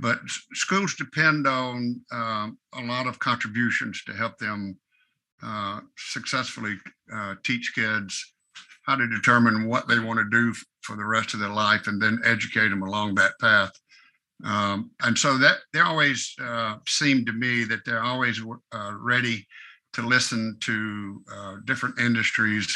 but 0.00 0.18
schools 0.52 0.94
depend 0.94 1.46
on 1.46 2.00
um, 2.12 2.58
a 2.74 2.82
lot 2.82 3.06
of 3.06 3.18
contributions 3.18 4.02
to 4.04 4.12
help 4.12 4.38
them 4.38 4.78
uh, 5.42 5.80
successfully 5.96 6.76
uh, 7.12 7.34
teach 7.44 7.72
kids 7.74 8.34
how 8.86 8.94
to 8.94 9.08
determine 9.08 9.66
what 9.66 9.88
they 9.88 9.98
want 9.98 10.18
to 10.18 10.30
do 10.30 10.54
for 10.82 10.96
the 10.96 11.04
rest 11.04 11.34
of 11.34 11.40
their 11.40 11.48
life 11.50 11.88
and 11.88 12.00
then 12.00 12.20
educate 12.24 12.68
them 12.68 12.82
along 12.82 13.14
that 13.14 13.32
path. 13.40 13.72
Um, 14.44 14.90
and 15.02 15.16
so 15.16 15.38
that 15.38 15.58
they 15.72 15.80
always 15.80 16.34
uh, 16.42 16.76
seem 16.86 17.24
to 17.24 17.32
me 17.32 17.64
that 17.64 17.84
they're 17.84 18.02
always 18.02 18.40
uh, 18.72 18.92
ready 18.98 19.46
to 19.94 20.02
listen 20.06 20.58
to 20.60 21.22
uh, 21.34 21.56
different 21.64 21.98
industries 21.98 22.66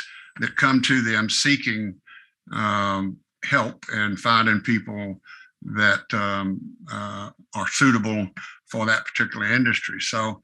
that 0.41 0.57
come 0.57 0.81
to 0.83 1.03
them 1.03 1.29
seeking 1.29 1.95
um, 2.53 3.19
help 3.45 3.85
and 3.93 4.19
finding 4.19 4.61
people 4.61 5.21
that 5.63 6.03
um, 6.15 6.61
uh, 6.91 7.31
are 7.55 7.69
suitable 7.69 8.27
for 8.71 8.87
that 8.87 9.05
particular 9.05 9.53
industry. 9.53 10.01
So 10.01 10.41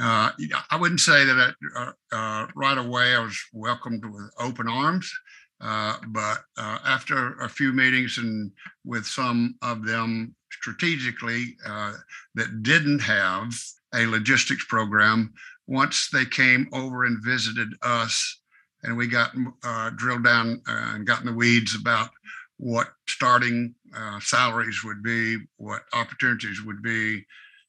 uh, 0.00 0.30
I 0.70 0.76
wouldn't 0.78 1.00
say 1.00 1.24
that 1.24 1.54
uh, 1.76 1.92
uh, 2.12 2.46
right 2.54 2.76
away 2.76 3.14
I 3.14 3.20
was 3.20 3.38
welcomed 3.52 4.04
with 4.04 4.30
open 4.38 4.68
arms. 4.68 5.10
Uh, 5.60 5.96
but 6.08 6.38
uh, 6.58 6.78
after 6.84 7.34
a 7.40 7.48
few 7.48 7.72
meetings 7.72 8.18
and 8.18 8.50
with 8.84 9.06
some 9.06 9.54
of 9.62 9.86
them 9.86 10.34
strategically 10.50 11.56
uh, 11.66 11.92
that 12.34 12.62
didn't 12.62 12.98
have 12.98 13.52
a 13.94 14.06
logistics 14.06 14.64
program, 14.66 15.32
once 15.66 16.08
they 16.12 16.24
came 16.24 16.68
over 16.72 17.04
and 17.04 17.24
visited 17.24 17.68
us, 17.82 18.40
and 18.82 18.96
we 18.96 19.06
got 19.06 19.32
uh, 19.64 19.90
drilled 19.96 20.24
down 20.24 20.62
uh, 20.68 20.92
and 20.94 21.06
got 21.06 21.20
in 21.20 21.26
the 21.26 21.32
weeds 21.32 21.74
about 21.74 22.10
what 22.58 22.88
starting 23.08 23.74
uh, 23.96 24.20
salaries 24.20 24.82
would 24.84 25.02
be, 25.02 25.38
what 25.56 25.82
opportunities 25.94 26.62
would 26.62 26.82
be, 26.82 27.24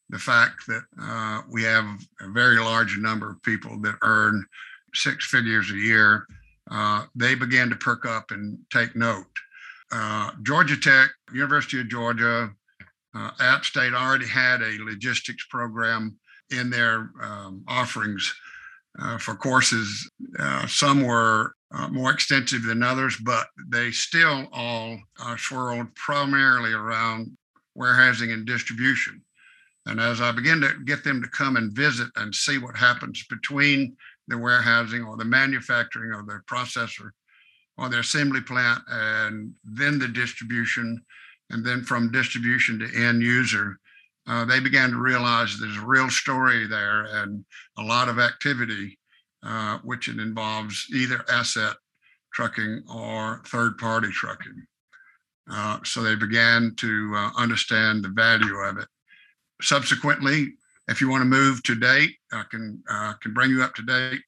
the 0.09 0.19
fact 0.19 0.67
that 0.67 1.43
we 1.49 1.63
have 1.63 1.85
a 2.21 2.29
very 2.31 2.59
large 2.59 2.97
number 2.97 3.29
of 3.31 3.41
people 3.43 3.79
that 3.81 3.95
earn 4.03 4.45
six 4.93 5.25
figures 5.27 5.71
a 5.71 5.75
year 5.75 6.25
uh, 6.69 7.05
they 7.15 7.35
began 7.35 7.69
to 7.69 7.75
perk 7.75 8.05
up 8.05 8.31
and 8.31 8.57
take 8.71 8.95
note. 8.95 9.25
Uh, 9.91 10.31
Georgia 10.43 10.77
Tech, 10.77 11.09
University 11.33 11.79
of 11.79 11.87
Georgia, 11.87 12.51
uh, 13.15 13.31
App 13.39 13.63
State 13.65 13.93
already 13.93 14.27
had 14.27 14.61
a 14.61 14.77
logistics 14.83 15.45
program 15.49 16.17
in 16.51 16.69
their 16.69 17.09
um, 17.21 17.63
offerings 17.67 18.33
uh, 18.99 19.17
for 19.17 19.35
courses. 19.35 20.09
Uh, 20.39 20.67
some 20.67 21.03
were 21.03 21.53
more 21.91 22.11
extensive 22.11 22.63
than 22.63 22.81
others, 22.81 23.17
but 23.23 23.47
they 23.69 23.91
still 23.91 24.47
all 24.51 24.97
swirled 25.37 25.93
primarily 25.95 26.73
around 26.73 27.37
warehousing 27.75 28.31
and 28.31 28.45
distribution. 28.45 29.21
And 29.85 30.01
as 30.01 30.19
I 30.19 30.31
began 30.33 30.59
to 30.61 30.73
get 30.85 31.03
them 31.03 31.21
to 31.21 31.29
come 31.29 31.55
and 31.55 31.71
visit 31.71 32.09
and 32.17 32.35
see 32.35 32.57
what 32.57 32.75
happens 32.75 33.25
between 33.29 33.95
the 34.27 34.37
warehousing 34.37 35.03
or 35.03 35.17
the 35.17 35.25
manufacturing 35.25 36.11
or 36.11 36.23
the 36.23 36.41
processor 36.49 37.11
or 37.77 37.89
the 37.89 37.99
assembly 37.99 38.41
plant 38.41 38.81
and 38.89 39.53
then 39.63 39.99
the 39.99 40.07
distribution. 40.07 41.01
And 41.49 41.65
then 41.65 41.83
from 41.83 42.11
distribution 42.11 42.79
to 42.79 43.05
end 43.05 43.21
user 43.21 43.79
uh, 44.27 44.43
they 44.43 44.59
began 44.59 44.91
to 44.91 44.97
realize 44.97 45.57
there's 45.57 45.77
a 45.77 45.85
real 45.85 46.09
story 46.09 46.67
there 46.67 47.05
and 47.05 47.45
a 47.77 47.81
lot 47.81 48.09
of 48.09 48.19
activity 48.19 48.99
uh, 49.43 49.77
which 49.83 50.09
it 50.09 50.19
involves 50.19 50.85
either 50.93 51.23
asset 51.31 51.75
trucking 52.33 52.83
or 52.93 53.41
third 53.47 53.77
party 53.77 54.09
trucking. 54.09 54.65
Uh, 55.49 55.79
so 55.85 56.01
they 56.01 56.15
began 56.15 56.73
to 56.75 57.13
uh, 57.15 57.29
understand 57.37 58.03
the 58.03 58.09
value 58.09 58.57
of 58.57 58.77
it. 58.77 58.87
Subsequently 59.61 60.53
if 60.87 61.01
you 61.01 61.09
want 61.09 61.21
to 61.21 61.25
move 61.25 61.63
to 61.63 61.75
date, 61.75 62.15
I 62.31 62.43
can 62.49 62.81
uh, 62.89 63.13
can 63.21 63.33
bring 63.33 63.51
you 63.51 63.61
up 63.63 63.75
to 63.75 63.83
date 63.83 64.21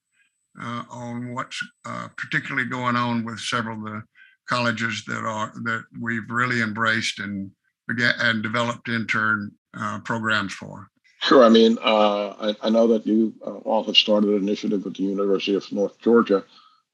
uh, 0.61 0.83
on 0.89 1.33
what's 1.33 1.59
uh, 1.85 2.09
particularly 2.17 2.67
going 2.67 2.95
on 2.95 3.23
with 3.23 3.39
several 3.39 3.77
of 3.77 3.83
the 3.83 4.03
colleges 4.47 5.03
that 5.07 5.23
are 5.25 5.51
that 5.63 5.83
we've 5.99 6.29
really 6.29 6.61
embraced 6.61 7.19
and 7.19 7.51
began 7.87 8.13
and 8.19 8.43
developed 8.43 8.89
intern 8.89 9.51
uh, 9.77 9.99
programs 9.99 10.53
for. 10.53 10.89
Sure. 11.21 11.43
I 11.43 11.49
mean, 11.49 11.77
uh, 11.83 12.29
I, 12.39 12.55
I, 12.63 12.69
know 12.69 12.87
that 12.87 13.05
you 13.05 13.33
uh, 13.45 13.57
all 13.57 13.83
have 13.83 13.97
started 13.97 14.29
an 14.29 14.37
initiative 14.37 14.85
at 14.85 14.93
the 14.93 15.03
University 15.03 15.53
of 15.53 15.69
North 15.69 15.99
Georgia 15.99 16.45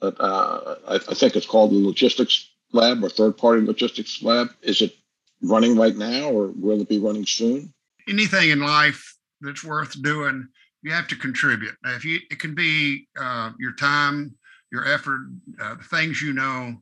that 0.02 0.16
I, 0.20 0.96
I 0.96 1.14
think 1.14 1.36
it's 1.36 1.46
called 1.46 1.72
the 1.72 1.86
Logistics 1.86 2.50
Lab 2.72 3.04
or 3.04 3.10
Third 3.10 3.38
Party 3.38 3.62
Logistics 3.62 4.24
Lab. 4.24 4.50
Is 4.64 4.82
it 4.82 4.96
running 5.44 5.78
right 5.78 5.96
now, 5.96 6.30
or 6.30 6.48
will 6.48 6.82
it 6.82 6.90
be 6.90 6.98
running 6.98 7.26
soon? 7.26 7.72
Anything 8.08 8.50
in 8.50 8.62
life 8.62 9.15
that's 9.42 9.64
worth 9.64 10.02
doing, 10.02 10.48
you 10.82 10.92
have 10.92 11.08
to 11.08 11.16
contribute. 11.16 11.76
Now, 11.84 11.96
if 11.96 12.06
you, 12.06 12.20
it 12.30 12.40
can 12.40 12.56
be 12.56 13.08
uh, 13.20 13.52
your 13.60 13.74
time, 13.74 14.36
your 14.72 14.88
effort, 14.88 15.22
uh, 15.62 15.76
things 15.90 16.22
you 16.22 16.34
know, 16.34 16.76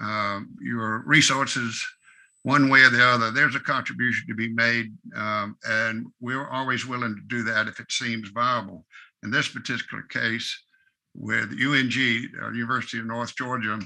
uh, 0.00 0.40
your 0.60 1.02
resources, 1.06 1.84
one 2.42 2.68
way 2.68 2.82
or 2.82 2.90
the 2.90 3.04
other. 3.04 3.30
There's 3.30 3.56
a 3.56 3.60
contribution 3.60 4.28
to 4.28 4.34
be 4.34 4.52
made, 4.52 4.92
um, 5.16 5.56
and 5.66 6.06
we're 6.20 6.48
always 6.48 6.86
willing 6.86 7.16
to 7.16 7.22
do 7.26 7.42
that 7.44 7.66
if 7.66 7.80
it 7.80 7.90
seems 7.90 8.28
viable. 8.28 8.84
In 9.24 9.30
this 9.30 9.48
particular 9.48 10.04
case, 10.04 10.56
with 11.14 11.50
UNG, 11.52 12.28
uh, 12.42 12.50
University 12.52 12.98
of 12.98 13.06
North 13.06 13.34
Georgia, 13.36 13.80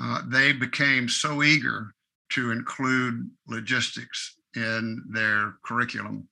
uh, 0.00 0.22
they 0.28 0.52
became 0.52 1.08
so 1.08 1.42
eager 1.42 1.92
to 2.30 2.50
include 2.50 3.28
logistics 3.46 4.36
in 4.54 5.02
their 5.10 5.54
curriculum 5.64 6.28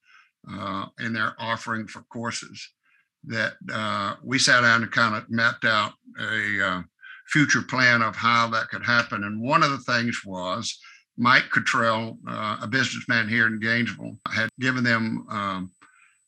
uh, 0.53 0.87
in 1.01 1.13
their 1.13 1.35
offering 1.39 1.87
for 1.87 2.03
courses 2.03 2.71
that 3.25 3.55
uh, 3.73 4.15
we 4.23 4.39
sat 4.39 4.61
down 4.61 4.83
and 4.83 4.93
kind 4.93 5.17
of 5.17 5.29
mapped 5.29 5.65
out 5.65 5.93
a 6.21 6.65
uh, 6.65 6.83
future 7.29 7.63
plan 7.63 8.03
of 8.03 8.15
how 8.15 8.49
that 8.49 8.69
could 8.69 8.85
happen. 8.85 9.25
And 9.25 9.41
one 9.41 9.63
of 9.63 9.71
the 9.71 9.79
things 9.79 10.23
was 10.25 10.79
Mike 11.17 11.51
Cottrell, 11.51 12.19
uh, 12.29 12.59
a 12.63 12.67
businessman 12.67 13.29
here 13.29 13.47
in 13.47 13.59
Gainesville, 13.59 14.17
had 14.33 14.49
given 14.61 14.85
them 14.85 15.27
um, 15.31 15.71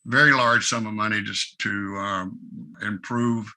very 0.05 0.33
large 0.33 0.67
sum 0.67 0.87
of 0.87 0.93
money 0.93 1.21
just 1.21 1.59
to 1.59 1.95
um, 1.97 2.39
improve 2.81 3.53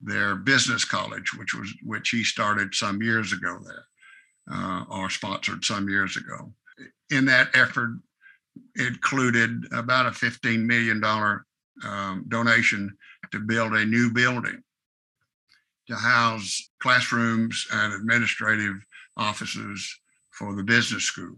their 0.00 0.34
business 0.34 0.84
college, 0.84 1.34
which 1.36 1.54
was 1.54 1.72
which 1.82 2.08
he 2.08 2.24
started 2.24 2.74
some 2.74 3.02
years 3.02 3.32
ago 3.32 3.58
there, 3.64 3.84
uh, 4.50 4.84
or 4.90 5.10
sponsored 5.10 5.64
some 5.64 5.88
years 5.88 6.16
ago. 6.16 6.52
In 7.10 7.26
that 7.26 7.50
effort, 7.54 7.98
included 8.76 9.64
about 9.72 10.06
a 10.06 10.10
$15 10.10 10.64
million 10.64 11.02
um, 11.84 12.24
donation 12.28 12.96
to 13.32 13.40
build 13.40 13.74
a 13.74 13.84
new 13.84 14.12
building 14.12 14.62
to 15.88 15.96
house 15.96 16.70
classrooms 16.80 17.66
and 17.72 17.92
administrative 17.92 18.76
offices 19.16 19.98
for 20.30 20.54
the 20.54 20.62
business 20.62 21.04
school. 21.04 21.36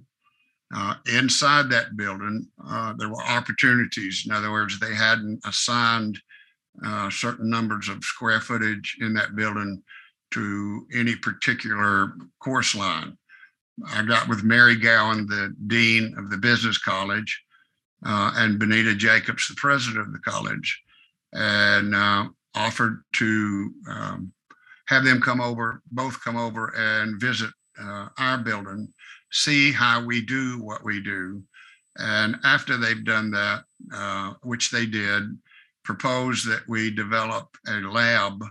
Uh, 0.75 0.95
inside 1.15 1.69
that 1.69 1.97
building, 1.97 2.47
uh, 2.67 2.95
there 2.99 3.09
were 3.09 3.23
opportunities. 3.25 4.25
In 4.27 4.33
other 4.33 4.51
words, 4.51 4.79
they 4.79 4.95
hadn't 4.95 5.41
assigned 5.45 6.19
uh, 6.85 7.11
certain 7.11 7.51
numbers 7.51 7.89
of 7.89 8.03
square 8.03 8.41
footage 8.41 8.97
in 9.01 9.13
that 9.15 9.37
building 9.37 9.83
to 10.31 10.87
any 10.95 11.15
particular 11.17 12.15
course 12.41 12.75
line. 12.75 13.17
I 13.95 14.03
got 14.03 14.29
with 14.29 14.45
Mary 14.45 14.77
Gowan, 14.77 15.27
the 15.27 15.55
dean 15.67 16.15
of 16.19 16.31
the 16.31 16.37
business 16.37 16.79
college, 16.79 17.43
uh, 18.05 18.33
and 18.37 18.59
Bonita 18.59 18.95
Jacobs, 18.95 19.49
the 19.49 19.55
president 19.55 20.07
of 20.07 20.13
the 20.13 20.19
college, 20.19 20.83
and 21.33 21.95
uh, 21.95 22.29
offered 22.55 23.03
to 23.15 23.73
um, 23.89 24.33
have 24.89 25.05
them 25.05 25.21
come 25.21 25.41
over, 25.41 25.83
both 25.91 26.23
come 26.23 26.37
over 26.37 26.73
and 26.77 27.21
visit 27.21 27.51
uh, 27.81 28.09
our 28.19 28.39
building, 28.39 28.93
see 29.31 29.73
how 29.73 30.05
we 30.05 30.21
do 30.21 30.63
what 30.63 30.85
we 30.85 31.01
do. 31.01 31.43
And 31.97 32.37
after 32.45 32.77
they've 32.77 33.05
done 33.05 33.31
that, 33.33 33.65
uh, 33.95 34.35
which 34.43 34.71
they 34.71 34.87
did, 34.87 35.39
propose 35.85 36.45
that 36.45 36.63
we 36.69 36.91
develop 36.91 37.49
a 37.67 37.73
lab 37.81 38.45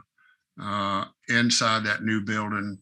uh, 0.62 1.06
inside 1.30 1.84
that 1.84 2.04
new 2.04 2.22
building 2.22 2.78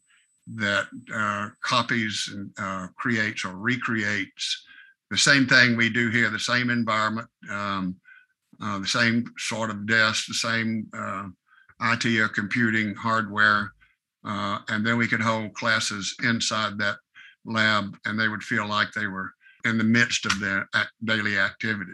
that 0.55 0.87
uh, 1.13 1.49
copies 1.61 2.29
and 2.33 2.51
uh, 2.57 2.87
creates 2.97 3.45
or 3.45 3.55
recreates 3.55 4.63
the 5.11 5.17
same 5.17 5.47
thing 5.47 5.75
we 5.75 5.89
do 5.89 6.09
here, 6.09 6.29
the 6.29 6.39
same 6.39 6.69
environment, 6.69 7.27
um, 7.49 7.95
uh, 8.61 8.79
the 8.79 8.87
same 8.87 9.25
sort 9.37 9.69
of 9.69 9.87
desk, 9.87 10.27
the 10.27 10.33
same 10.33 10.87
uh, 10.95 11.27
IT 11.81 12.05
or 12.19 12.27
computing 12.27 12.93
hardware, 12.93 13.71
uh, 14.25 14.59
and 14.69 14.85
then 14.85 14.97
we 14.97 15.07
could 15.07 15.21
hold 15.21 15.53
classes 15.53 16.15
inside 16.23 16.77
that 16.77 16.97
lab, 17.45 17.97
and 18.05 18.19
they 18.19 18.27
would 18.27 18.43
feel 18.43 18.67
like 18.67 18.91
they 18.91 19.07
were 19.07 19.31
in 19.65 19.77
the 19.77 19.83
midst 19.83 20.25
of 20.25 20.39
their 20.39 20.67
daily 21.03 21.37
activity. 21.37 21.93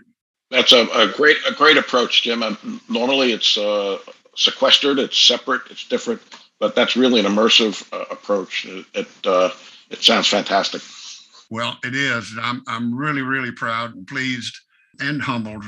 That's 0.51 0.74
a, 0.74 0.88
a 0.93 1.12
great 1.15 1.38
a 1.47 1.53
great 1.53 1.77
approach, 1.77 2.24
Jim. 2.24 2.43
normally, 2.89 3.31
it's 3.31 3.57
uh, 3.57 3.97
sequestered, 4.35 5.00
it's 5.00 5.17
separate, 5.17 5.63
it's 5.69 5.88
different 5.88 6.21
but 6.59 6.75
that's 6.75 6.95
really 6.95 7.19
an 7.19 7.25
immersive 7.25 7.88
uh, 7.93 8.05
approach. 8.12 8.65
It 8.65 8.85
it, 8.93 9.07
uh, 9.25 9.50
it 9.89 10.01
sounds 10.01 10.27
fantastic. 10.27 10.81
Well, 11.50 11.77
it 11.83 11.95
is. 11.95 12.31
I'm 12.41 12.63
I'm 12.67 12.95
really 12.95 13.21
really 13.21 13.51
proud 13.51 13.95
and 13.95 14.07
pleased 14.07 14.55
and 15.00 15.21
humbled. 15.21 15.65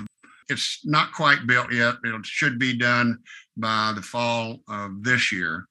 It's 0.49 0.79
not 0.85 1.11
quite 1.11 1.45
built 1.45 1.73
yet. 1.73 1.95
It 2.03 2.25
should 2.25 2.57
be 2.57 2.77
done 2.77 3.19
by 3.57 3.91
the 3.95 4.01
fall 4.01 4.61
of 4.69 5.03
this 5.03 5.31
year. 5.31 5.65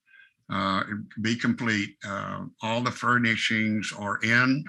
Uh, 0.52 0.82
be 1.22 1.34
complete. 1.34 1.96
Uh, 2.06 2.44
all 2.62 2.82
the 2.82 2.90
furnishings 2.90 3.92
are 3.98 4.18
in. 4.22 4.64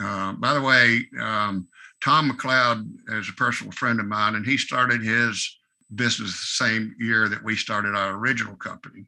Uh, 0.00 0.32
by 0.34 0.54
the 0.54 0.62
way, 0.62 1.04
um, 1.20 1.66
Tom 2.00 2.30
McLeod 2.30 2.88
is 3.18 3.28
a 3.28 3.32
personal 3.32 3.72
friend 3.72 3.98
of 3.98 4.06
mine, 4.06 4.36
and 4.36 4.46
he 4.46 4.56
started 4.56 5.02
his 5.02 5.58
business 5.96 6.30
the 6.30 6.64
same 6.64 6.94
year 7.00 7.28
that 7.28 7.42
we 7.42 7.56
started 7.56 7.96
our 7.96 8.12
original 8.12 8.54
company 8.54 9.04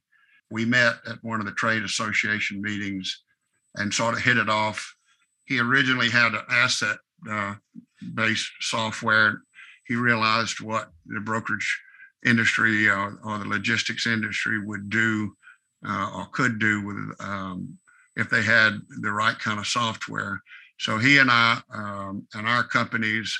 we 0.50 0.64
met 0.64 0.96
at 1.06 1.22
one 1.22 1.40
of 1.40 1.46
the 1.46 1.52
trade 1.52 1.82
association 1.82 2.60
meetings 2.60 3.22
and 3.76 3.92
sort 3.92 4.14
of 4.14 4.20
hit 4.20 4.36
it 4.36 4.48
off. 4.48 4.94
He 5.46 5.60
originally 5.60 6.10
had 6.10 6.34
an 6.34 6.42
asset 6.50 6.98
uh, 7.30 7.54
based 8.14 8.50
software. 8.60 9.42
He 9.86 9.94
realized 9.94 10.60
what 10.60 10.90
the 11.06 11.20
brokerage 11.20 11.80
industry 12.24 12.88
or, 12.88 13.18
or 13.24 13.38
the 13.38 13.48
logistics 13.48 14.06
industry 14.06 14.58
would 14.64 14.90
do 14.90 15.34
uh, 15.86 16.10
or 16.14 16.26
could 16.32 16.58
do 16.58 16.84
with 16.84 17.20
um, 17.20 17.78
if 18.16 18.28
they 18.28 18.42
had 18.42 18.80
the 19.00 19.10
right 19.10 19.38
kind 19.38 19.58
of 19.58 19.66
software. 19.66 20.40
So 20.78 20.98
he 20.98 21.18
and 21.18 21.30
I 21.30 21.60
um, 21.72 22.26
and 22.34 22.46
our 22.46 22.64
companies, 22.64 23.36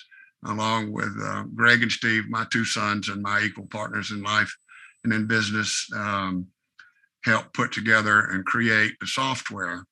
along 0.47 0.93
with 0.93 1.15
uh, 1.23 1.45
Greg 1.55 1.83
and 1.83 1.93
Steve, 1.93 2.25
my 2.29 2.47
two 2.51 2.65
sons 2.65 3.09
and 3.09 3.23
my 3.23 3.43
equal 3.43 3.67
partners 3.67 4.11
in 4.11 4.23
life 4.23 4.55
and 5.05 5.13
in 5.13 5.27
business, 5.27 5.87
um, 5.95 6.47
helped 7.25 7.55
put 7.55 7.73
together 7.73 8.21
and 8.31 8.45
create 8.45 8.93
the 9.01 9.07
software 9.07 9.85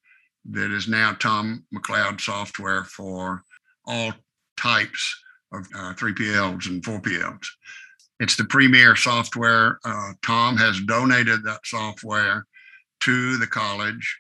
that 0.51 0.71
is 0.71 0.89
now 0.89 1.13
Tom 1.15 1.65
McLeod 1.75 2.21
software 2.21 2.85
for 2.85 3.43
all 3.87 4.13
types 4.57 5.23
of 5.53 5.67
uh, 5.75 5.95
3PLs 5.95 6.67
and 6.69 6.83
4PLs. 6.83 7.47
It's 8.21 8.37
the 8.37 8.45
premier 8.45 8.97
software. 8.97 9.79
Uh, 9.85 10.13
Tom 10.25 10.57
has 10.57 10.81
donated 10.81 11.45
that 11.45 11.61
software 11.65 12.47
to 13.01 13.37
the 13.39 13.47
college 13.47 14.19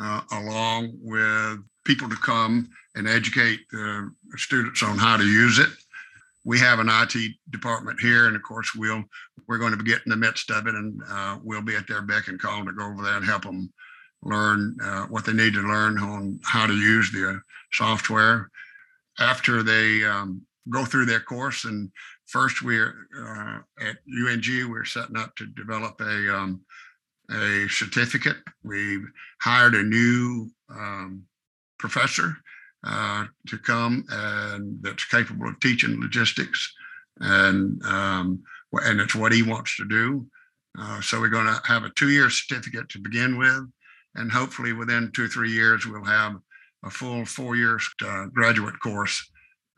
uh, 0.00 0.20
along 0.32 0.92
with 1.00 1.58
people 1.84 2.08
to 2.08 2.16
come 2.16 2.68
and 2.94 3.08
educate 3.08 3.60
the 3.70 4.10
students 4.36 4.82
on 4.82 4.98
how 4.98 5.16
to 5.16 5.24
use 5.24 5.58
it. 5.58 5.70
We 6.44 6.58
have 6.58 6.78
an 6.78 6.88
IT 6.88 7.14
department 7.50 8.00
here, 8.00 8.26
and 8.26 8.36
of 8.36 8.42
course, 8.42 8.74
we'll 8.74 9.04
we're 9.46 9.58
going 9.58 9.76
to 9.76 9.84
get 9.84 10.02
in 10.06 10.10
the 10.10 10.16
midst 10.16 10.50
of 10.50 10.66
it, 10.66 10.74
and 10.74 11.00
uh, 11.10 11.38
we'll 11.42 11.62
be 11.62 11.76
at 11.76 11.86
their 11.86 12.02
beck 12.02 12.28
and 12.28 12.40
call 12.40 12.64
to 12.64 12.72
go 12.72 12.86
over 12.86 13.02
there 13.02 13.16
and 13.16 13.24
help 13.24 13.42
them 13.42 13.72
learn 14.22 14.76
uh, 14.82 15.06
what 15.06 15.24
they 15.24 15.32
need 15.32 15.54
to 15.54 15.62
learn 15.62 15.98
on 15.98 16.38
how 16.44 16.66
to 16.66 16.74
use 16.74 17.10
the 17.12 17.40
software. 17.72 18.50
After 19.18 19.62
they 19.62 20.04
um, 20.04 20.42
go 20.70 20.84
through 20.84 21.06
their 21.06 21.20
course, 21.20 21.64
and 21.64 21.90
first 22.26 22.62
we're 22.62 22.94
uh, 23.18 23.58
at 23.80 23.96
UNG, 24.08 24.70
we're 24.70 24.84
setting 24.84 25.16
up 25.16 25.34
to 25.36 25.46
develop 25.46 26.00
a 26.00 26.34
um, 26.34 26.62
a 27.30 27.68
certificate. 27.68 28.36
We've 28.62 29.06
hired 29.40 29.74
a 29.74 29.82
new 29.82 30.50
um, 30.70 31.24
professor 31.78 32.36
uh, 32.84 33.26
to 33.48 33.58
come 33.58 34.04
and 34.10 34.78
that's 34.82 35.04
capable 35.04 35.48
of 35.48 35.60
teaching 35.60 36.00
logistics, 36.00 36.72
and 37.20 37.82
um, 37.84 38.42
and 38.72 39.00
it's 39.00 39.14
what 39.14 39.32
he 39.32 39.42
wants 39.42 39.76
to 39.76 39.86
do. 39.86 40.26
Uh, 40.78 41.00
so 41.00 41.20
we're 41.20 41.28
going 41.28 41.46
to 41.46 41.60
have 41.66 41.84
a 41.84 41.90
two-year 41.96 42.30
certificate 42.30 42.88
to 42.88 42.98
begin 43.00 43.36
with, 43.36 43.68
and 44.14 44.30
hopefully 44.32 44.72
within 44.72 45.10
two 45.12 45.28
three 45.28 45.50
years 45.50 45.86
we'll 45.86 46.04
have 46.04 46.36
a 46.84 46.90
full 46.90 47.24
four-year 47.26 47.78
uh, 48.04 48.26
graduate 48.26 48.78
course 48.80 49.30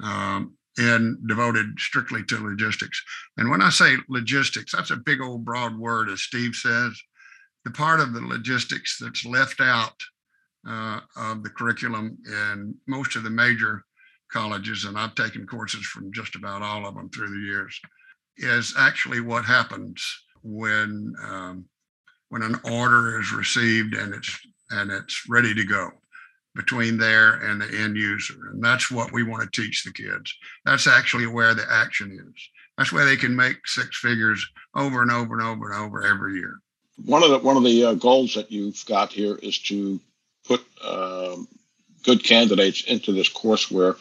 um, 0.02 0.54
and 0.78 1.16
devoted 1.26 1.66
strictly 1.78 2.22
to 2.24 2.38
logistics. 2.38 3.02
And 3.36 3.50
when 3.50 3.62
I 3.62 3.70
say 3.70 3.96
logistics, 4.08 4.72
that's 4.72 4.90
a 4.90 4.96
big 4.96 5.20
old 5.20 5.44
broad 5.44 5.76
word, 5.76 6.08
as 6.08 6.22
Steve 6.22 6.54
says 6.54 6.92
the 7.64 7.70
part 7.70 8.00
of 8.00 8.12
the 8.12 8.20
logistics 8.20 8.98
that's 9.00 9.24
left 9.24 9.60
out 9.60 9.94
uh, 10.68 11.00
of 11.16 11.42
the 11.42 11.50
curriculum 11.50 12.18
in 12.26 12.74
most 12.86 13.16
of 13.16 13.22
the 13.22 13.30
major 13.30 13.84
colleges, 14.30 14.84
and 14.84 14.98
I've 14.98 15.14
taken 15.14 15.46
courses 15.46 15.84
from 15.84 16.12
just 16.12 16.34
about 16.36 16.62
all 16.62 16.86
of 16.86 16.94
them 16.94 17.10
through 17.10 17.30
the 17.30 17.46
years, 17.46 17.78
is 18.36 18.74
actually 18.78 19.20
what 19.20 19.44
happens 19.44 20.04
when 20.42 21.14
um, 21.22 21.64
when 22.30 22.42
an 22.42 22.58
order 22.64 23.20
is 23.20 23.32
received 23.32 23.94
and 23.94 24.14
it's 24.14 24.38
and 24.70 24.90
it's 24.90 25.28
ready 25.28 25.54
to 25.54 25.64
go 25.64 25.90
between 26.54 26.98
there 26.98 27.34
and 27.34 27.60
the 27.60 27.78
end 27.78 27.96
user. 27.96 28.50
And 28.50 28.62
that's 28.62 28.90
what 28.90 29.12
we 29.12 29.22
want 29.22 29.42
to 29.42 29.62
teach 29.62 29.84
the 29.84 29.92
kids. 29.92 30.34
That's 30.64 30.86
actually 30.86 31.26
where 31.26 31.54
the 31.54 31.66
action 31.70 32.12
is. 32.12 32.48
That's 32.76 32.92
where 32.92 33.04
they 33.04 33.16
can 33.16 33.36
make 33.36 33.66
six 33.66 33.98
figures 33.98 34.44
over 34.74 35.02
and 35.02 35.10
over 35.10 35.38
and 35.38 35.46
over 35.46 35.70
and 35.70 35.82
over 35.82 36.04
every 36.04 36.34
year 36.34 36.58
one 37.04 37.22
of 37.22 37.30
the 37.30 37.38
one 37.38 37.56
of 37.56 37.64
the 37.64 37.84
uh, 37.84 37.94
goals 37.94 38.34
that 38.34 38.50
you've 38.50 38.84
got 38.86 39.12
here 39.12 39.36
is 39.36 39.58
to 39.58 40.00
put 40.44 40.64
um, 40.84 41.48
good 42.04 42.24
candidates 42.24 42.84
into 42.84 43.12
this 43.12 43.28
course. 43.28 43.70
Where 43.70 43.96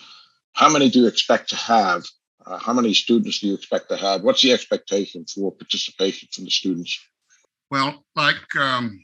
how 0.54 0.70
many 0.70 0.90
do 0.90 1.00
you 1.00 1.08
expect 1.08 1.50
to 1.50 1.56
have? 1.56 2.04
Uh, 2.46 2.58
how 2.58 2.74
many 2.74 2.94
students 2.94 3.40
do 3.40 3.48
you 3.48 3.54
expect 3.54 3.90
to 3.90 3.98
have? 3.98 4.24
What's 4.24 4.42
the 4.42 4.52
expectation 4.52 5.26
for 5.26 5.52
participation 5.52 6.28
from 6.32 6.46
the 6.46 6.50
students? 6.50 7.00
Well, 7.70 8.04
like 8.16 8.56
um, 8.60 9.00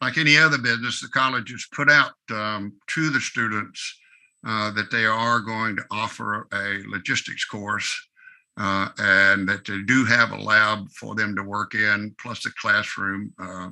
like 0.00 0.16
any 0.16 0.36
other 0.36 0.58
business, 0.58 1.00
the 1.00 1.08
college 1.08 1.50
has 1.50 1.66
put 1.72 1.90
out 1.90 2.12
um, 2.30 2.74
to 2.88 3.10
the 3.10 3.20
students 3.20 3.98
uh, 4.46 4.70
that 4.70 4.90
they 4.90 5.04
are 5.04 5.40
going 5.40 5.76
to 5.76 5.84
offer 5.90 6.46
a 6.52 6.82
logistics 6.88 7.44
course 7.44 8.08
uh, 8.56 8.88
and 8.98 9.48
that 9.48 9.64
they 9.66 9.82
do 9.82 10.04
have 10.04 10.32
a 10.32 10.36
lab 10.36 10.90
for 10.92 11.14
them 11.14 11.36
to 11.36 11.42
work 11.42 11.74
in, 11.74 12.14
plus 12.20 12.46
a 12.46 12.50
classroom 12.60 13.32
uh, 13.38 13.70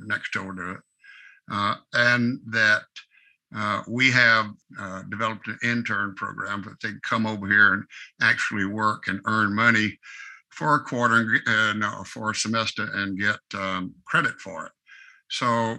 next 0.00 0.32
door 0.32 0.52
to 0.52 0.78
and 1.48 2.40
that 2.46 2.82
uh, 3.54 3.82
we 3.86 4.10
have 4.10 4.46
uh, 4.80 5.02
developed 5.10 5.46
an 5.48 5.58
intern 5.62 6.14
program 6.14 6.62
that 6.62 6.80
they 6.82 6.88
can 6.88 7.00
come 7.02 7.26
over 7.26 7.46
here 7.46 7.74
and 7.74 7.84
actually 8.22 8.64
work 8.64 9.08
and 9.08 9.20
earn 9.26 9.54
money 9.54 9.98
for 10.50 10.74
a 10.74 10.80
quarter 10.80 11.38
and 11.46 11.84
uh, 11.84 12.02
for 12.04 12.30
a 12.30 12.34
semester 12.34 12.88
and 12.94 13.18
get 13.18 13.38
um, 13.54 13.94
credit 14.06 14.38
for 14.40 14.66
it. 14.66 14.72
So 15.28 15.78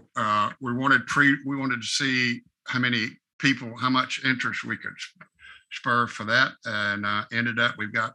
we 0.61 0.73
wanted 0.73 1.05
pre 1.07 1.37
we 1.45 1.55
wanted 1.55 1.81
to 1.81 1.87
see 1.87 2.41
how 2.67 2.79
many 2.79 3.07
people, 3.39 3.75
how 3.77 3.89
much 3.89 4.23
interest 4.25 4.63
we 4.63 4.77
could 4.77 4.93
spur 5.73 6.07
for 6.07 6.23
that 6.23 6.51
and 6.65 7.05
uh, 7.05 7.23
ended 7.33 7.59
up 7.59 7.75
we've 7.77 7.93
got 7.93 8.13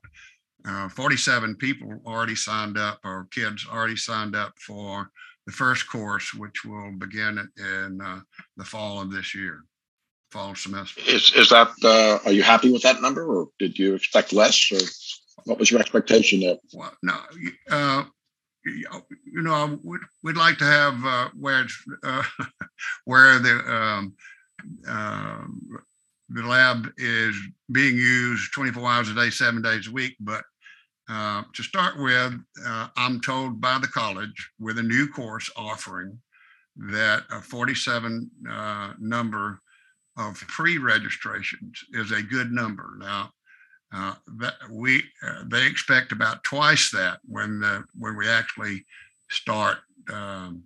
uh, 0.66 0.88
47 0.88 1.56
people 1.56 2.00
already 2.06 2.34
signed 2.34 2.78
up 2.78 3.00
or 3.04 3.28
kids 3.30 3.66
already 3.70 3.96
signed 3.96 4.36
up 4.36 4.52
for 4.58 5.10
the 5.48 5.52
first 5.52 5.88
course 5.90 6.34
which 6.34 6.62
will 6.66 6.92
begin 6.98 7.48
in 7.56 8.00
uh, 8.02 8.20
the 8.58 8.64
fall 8.64 9.00
of 9.00 9.10
this 9.10 9.34
year 9.34 9.64
fall 10.30 10.54
semester 10.54 11.00
is, 11.08 11.32
is 11.34 11.48
that 11.48 11.70
uh, 11.82 12.18
are 12.26 12.32
you 12.32 12.42
happy 12.42 12.70
with 12.70 12.82
that 12.82 13.00
number 13.00 13.24
or 13.24 13.48
did 13.58 13.78
you 13.78 13.94
expect 13.94 14.34
less 14.34 14.70
or 14.70 14.78
what 15.46 15.58
was 15.58 15.70
your 15.70 15.80
expectation 15.80 16.40
there 16.40 16.58
well 16.74 16.92
no 17.02 17.16
uh, 17.70 18.02
you 18.66 19.40
know 19.40 19.78
we'd, 19.82 20.00
we'd 20.22 20.36
like 20.36 20.58
to 20.58 20.66
have 20.66 21.02
uh, 21.02 21.28
where 21.34 21.62
it's 21.62 21.82
uh, 22.04 22.22
where 23.06 23.38
the 23.38 23.54
um, 23.72 24.14
um 24.86 25.62
the 26.28 26.42
lab 26.42 26.92
is 26.98 27.34
being 27.72 27.96
used 27.96 28.52
24 28.52 28.90
hours 28.90 29.08
a 29.08 29.14
day, 29.14 29.30
seven 29.30 29.62
days 29.62 29.88
a 29.88 29.92
week. 29.92 30.14
But 30.20 30.44
uh, 31.08 31.42
to 31.54 31.62
start 31.62 31.98
with, 31.98 32.34
uh, 32.66 32.88
I'm 32.96 33.20
told 33.20 33.60
by 33.60 33.78
the 33.78 33.86
college 33.86 34.50
with 34.58 34.78
a 34.78 34.82
new 34.82 35.08
course 35.08 35.50
offering 35.56 36.18
that 36.76 37.22
a 37.30 37.40
47 37.40 38.30
uh, 38.50 38.92
number 39.00 39.60
of 40.16 40.36
pre-registrations 40.48 41.82
is 41.92 42.12
a 42.12 42.22
good 42.22 42.52
number. 42.52 42.96
Now, 42.98 43.30
uh, 43.94 44.14
that 44.38 44.54
we 44.70 45.02
uh, 45.26 45.44
they 45.46 45.66
expect 45.66 46.12
about 46.12 46.44
twice 46.44 46.90
that 46.90 47.20
when 47.24 47.58
the 47.58 47.84
when 47.98 48.16
we 48.16 48.28
actually 48.28 48.84
start 49.30 49.78
um, 50.12 50.62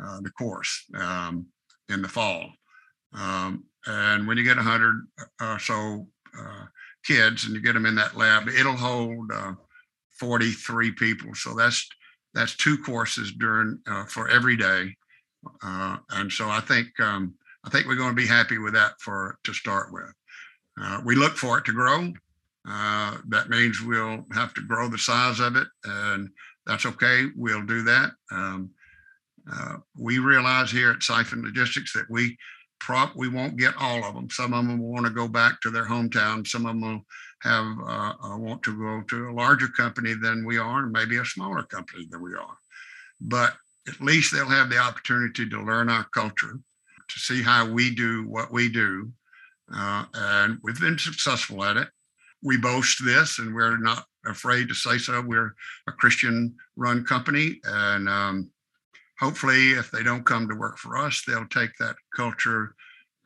uh, 0.00 0.20
the 0.20 0.30
course 0.30 0.84
um, 0.96 1.46
in 1.88 2.02
the 2.02 2.08
fall. 2.08 2.50
Um, 3.12 3.64
and 3.86 4.26
when 4.26 4.36
you 4.36 4.42
get 4.42 4.56
100 4.56 5.06
or 5.40 5.58
so 5.60 6.08
kids 7.04 7.44
and 7.44 7.54
you 7.54 7.60
get 7.60 7.74
them 7.74 7.86
in 7.86 7.94
that 7.96 8.16
lab, 8.16 8.48
it'll 8.48 8.76
hold 8.76 9.30
uh, 9.32 9.52
43 10.12 10.92
people. 10.92 11.34
So 11.34 11.54
that's 11.54 11.86
that's 12.34 12.56
two 12.56 12.76
courses 12.78 13.32
during 13.32 13.78
uh, 13.86 14.06
for 14.06 14.28
every 14.28 14.56
day. 14.56 14.96
Uh, 15.62 15.98
and 16.10 16.32
so 16.32 16.48
I 16.48 16.60
think 16.60 16.88
um, 17.00 17.34
I 17.64 17.70
think 17.70 17.86
we're 17.86 17.96
going 17.96 18.10
to 18.10 18.22
be 18.22 18.26
happy 18.26 18.58
with 18.58 18.74
that 18.74 19.00
for 19.00 19.38
to 19.44 19.52
start 19.52 19.92
with. 19.92 20.12
Uh, 20.80 21.00
we 21.04 21.14
look 21.14 21.36
for 21.36 21.58
it 21.58 21.64
to 21.66 21.72
grow. 21.72 22.12
that 22.64 23.46
means 23.48 23.80
we'll 23.80 24.24
have 24.32 24.52
to 24.54 24.62
grow 24.62 24.88
the 24.88 24.98
size 24.98 25.38
of 25.38 25.56
it, 25.56 25.68
and 25.84 26.28
that's 26.66 26.86
okay. 26.86 27.26
We'll 27.36 27.64
do 27.64 27.82
that. 27.82 28.10
Um, 28.32 28.70
we 29.96 30.18
realize 30.18 30.70
here 30.70 30.90
at 30.90 31.00
Syfan 31.00 31.44
Logistics 31.44 31.92
that 31.92 32.06
we 32.10 32.36
prop 32.84 33.16
we 33.16 33.28
won't 33.28 33.56
get 33.56 33.74
all 33.78 34.04
of 34.04 34.14
them 34.14 34.28
some 34.30 34.52
of 34.52 34.66
them 34.66 34.78
will 34.78 34.92
want 34.92 35.06
to 35.06 35.12
go 35.12 35.26
back 35.26 35.60
to 35.60 35.70
their 35.70 35.86
hometown 35.86 36.46
some 36.46 36.66
of 36.66 36.72
them 36.72 36.82
will 36.82 37.00
have 37.40 37.64
uh, 37.86 38.12
uh, 38.22 38.36
want 38.36 38.62
to 38.62 38.76
go 38.78 39.02
to 39.08 39.28
a 39.30 39.32
larger 39.32 39.68
company 39.68 40.14
than 40.14 40.44
we 40.44 40.58
are 40.58 40.82
and 40.82 40.92
maybe 40.92 41.16
a 41.16 41.24
smaller 41.24 41.62
company 41.62 42.06
than 42.10 42.22
we 42.22 42.34
are 42.34 42.56
but 43.20 43.54
at 43.88 44.00
least 44.00 44.32
they'll 44.32 44.48
have 44.48 44.68
the 44.68 44.78
opportunity 44.78 45.48
to 45.48 45.64
learn 45.64 45.88
our 45.88 46.04
culture 46.12 46.58
to 47.08 47.18
see 47.18 47.42
how 47.42 47.66
we 47.66 47.94
do 47.94 48.28
what 48.28 48.52
we 48.52 48.68
do 48.68 49.10
uh, 49.74 50.04
and 50.14 50.58
we've 50.62 50.80
been 50.80 50.98
successful 50.98 51.64
at 51.64 51.76
it 51.78 51.88
we 52.42 52.58
boast 52.58 53.02
this 53.04 53.38
and 53.38 53.54
we're 53.54 53.78
not 53.78 54.04
afraid 54.26 54.68
to 54.68 54.74
say 54.74 54.98
so. 54.98 55.20
We're 55.20 55.54
a 55.86 55.92
Christian 55.92 56.54
run 56.76 57.04
company. 57.04 57.60
And 57.64 58.08
um, 58.08 58.50
hopefully, 59.24 59.70
if 59.70 59.90
they 59.90 60.02
don't 60.02 60.26
come 60.26 60.46
to 60.48 60.54
work 60.54 60.76
for 60.76 60.98
us, 60.98 61.22
they'll 61.26 61.48
take 61.48 61.74
that 61.78 61.96
culture 62.14 62.74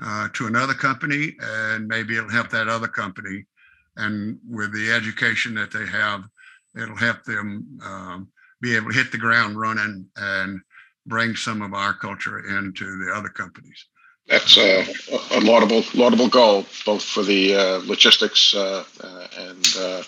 uh, 0.01 0.29
to 0.33 0.47
another 0.47 0.75
company 0.75 1.35
and 1.41 1.89
maybe 1.89 2.17
it'll 2.17 2.31
help 2.31 2.51
that 2.51 2.69
other 2.69 2.87
company. 2.87 3.45
And 3.97 4.39
with 4.49 4.73
the 4.73 4.93
education 4.93 5.55
that 5.57 5.73
they 5.73 5.87
have, 5.87 6.23
it'll 6.81 6.97
help 6.97 7.25
them 7.25 7.81
um, 7.85 8.29
be 8.61 8.77
able 8.77 8.91
to 8.91 8.97
hit 8.97 9.11
the 9.11 9.19
ground 9.19 9.59
running 9.59 10.07
and 10.17 10.61
bring 11.07 11.35
some 11.35 11.63
of 11.63 11.75
our 11.75 11.95
culture 11.95 12.39
into 12.59 12.85
the 13.05 13.13
other 13.13 13.29
companies. 13.29 13.87
That's 14.29 14.57
a, 14.57 14.87
a 15.33 15.41
laudable 15.41 15.83
laudable 15.95 16.29
goal, 16.29 16.67
both 16.85 17.03
for 17.03 17.23
the 17.23 17.57
uh, 17.57 17.81
logistics 17.87 18.55
uh, 18.55 18.85
uh, 19.03 19.27
and 19.39 19.67
uh, 19.81 20.03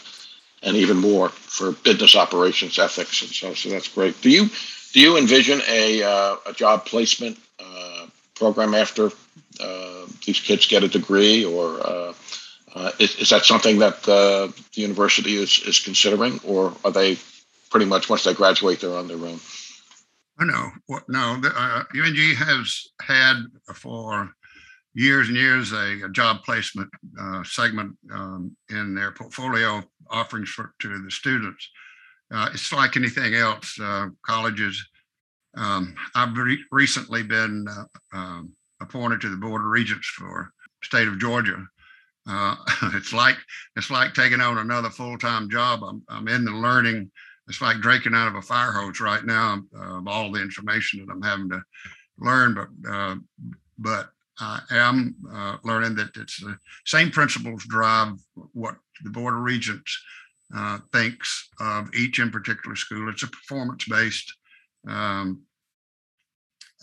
and 0.62 0.76
even 0.76 0.98
more 0.98 1.30
for 1.30 1.72
business 1.72 2.14
operations 2.14 2.78
ethics 2.78 3.22
and 3.22 3.30
so. 3.30 3.54
So 3.54 3.70
that's 3.70 3.88
great. 3.88 4.20
Do 4.20 4.28
you 4.28 4.50
do 4.92 5.00
you 5.00 5.16
envision 5.16 5.60
a 5.68 6.02
uh, 6.02 6.36
a 6.46 6.52
job 6.52 6.84
placement 6.86 7.38
uh, 7.58 8.06
program 8.34 8.74
after 8.74 9.10
these 10.26 10.40
kids 10.40 10.66
get 10.66 10.84
a 10.84 10.88
degree, 10.88 11.44
or 11.44 12.14
is, 12.98 13.16
is 13.16 13.30
that 13.30 13.44
something 13.44 13.78
that 13.78 14.02
the 14.02 14.52
university 14.74 15.36
is 15.36 15.60
is 15.66 15.80
considering, 15.80 16.40
or 16.44 16.74
are 16.84 16.90
they 16.90 17.18
pretty 17.70 17.86
much 17.86 18.10
once 18.10 18.24
they 18.24 18.34
graduate 18.34 18.80
they're 18.80 18.96
on 18.96 19.08
their 19.08 19.16
own? 19.16 19.40
No, 20.40 20.70
what, 20.86 21.08
no. 21.08 21.38
The, 21.40 21.52
uh, 21.54 21.84
UNG 21.94 22.34
has 22.36 22.88
had 23.02 23.44
for 23.74 24.32
years 24.94 25.28
and 25.28 25.36
years 25.36 25.72
a, 25.72 26.04
a 26.04 26.08
job 26.08 26.42
placement 26.44 26.90
uh, 27.20 27.44
segment 27.44 27.96
um, 28.12 28.56
in 28.70 28.94
their 28.94 29.12
portfolio 29.12 29.82
offerings 30.08 30.48
for, 30.48 30.72
to 30.80 31.02
the 31.02 31.10
students. 31.10 31.68
Uh, 32.32 32.50
it's 32.52 32.72
like 32.72 32.96
anything 32.96 33.34
else. 33.34 33.78
Uh, 33.80 34.08
colleges. 34.24 34.82
Um, 35.56 35.94
I've 36.14 36.36
re- 36.36 36.64
recently 36.70 37.22
been 37.22 37.66
uh, 37.68 38.16
um, 38.16 38.52
appointed 38.80 39.20
to 39.22 39.30
the 39.30 39.36
board 39.36 39.62
of 39.62 39.66
regents 39.66 40.06
for 40.06 40.52
state 40.82 41.08
of 41.08 41.18
Georgia. 41.18 41.64
Uh, 42.28 42.54
it's 42.94 43.12
like 43.12 43.36
it's 43.76 43.90
like 43.90 44.14
taking 44.14 44.40
on 44.40 44.58
another 44.58 44.90
full 44.90 45.18
time 45.18 45.50
job. 45.50 45.82
I'm, 45.82 46.02
I'm 46.08 46.28
in 46.28 46.44
the 46.44 46.52
learning 46.52 47.10
it's 47.50 47.60
like 47.60 47.80
drinking 47.80 48.14
out 48.14 48.28
of 48.28 48.36
a 48.36 48.42
fire 48.42 48.70
hose 48.70 49.00
right 49.00 49.24
now 49.24 49.60
of 49.74 50.06
all 50.06 50.30
the 50.30 50.40
information 50.40 51.04
that 51.04 51.12
I'm 51.12 51.20
having 51.20 51.50
to 51.50 51.60
learn. 52.16 52.54
But 52.54 52.90
uh, 52.90 53.16
but 53.76 54.10
I 54.38 54.60
am 54.70 55.16
uh, 55.34 55.56
learning 55.64 55.96
that 55.96 56.16
it's 56.16 56.40
the 56.40 56.56
same 56.86 57.10
principles 57.10 57.66
drive 57.66 58.14
what 58.52 58.76
the 59.02 59.10
Board 59.10 59.34
of 59.34 59.40
Regents 59.40 60.00
uh, 60.54 60.78
thinks 60.92 61.48
of 61.60 61.94
each 61.94 62.18
in 62.18 62.30
particular 62.30 62.76
school. 62.76 63.08
It's 63.08 63.22
a 63.22 63.28
performance 63.28 63.84
based 63.84 64.32
um, 64.88 65.42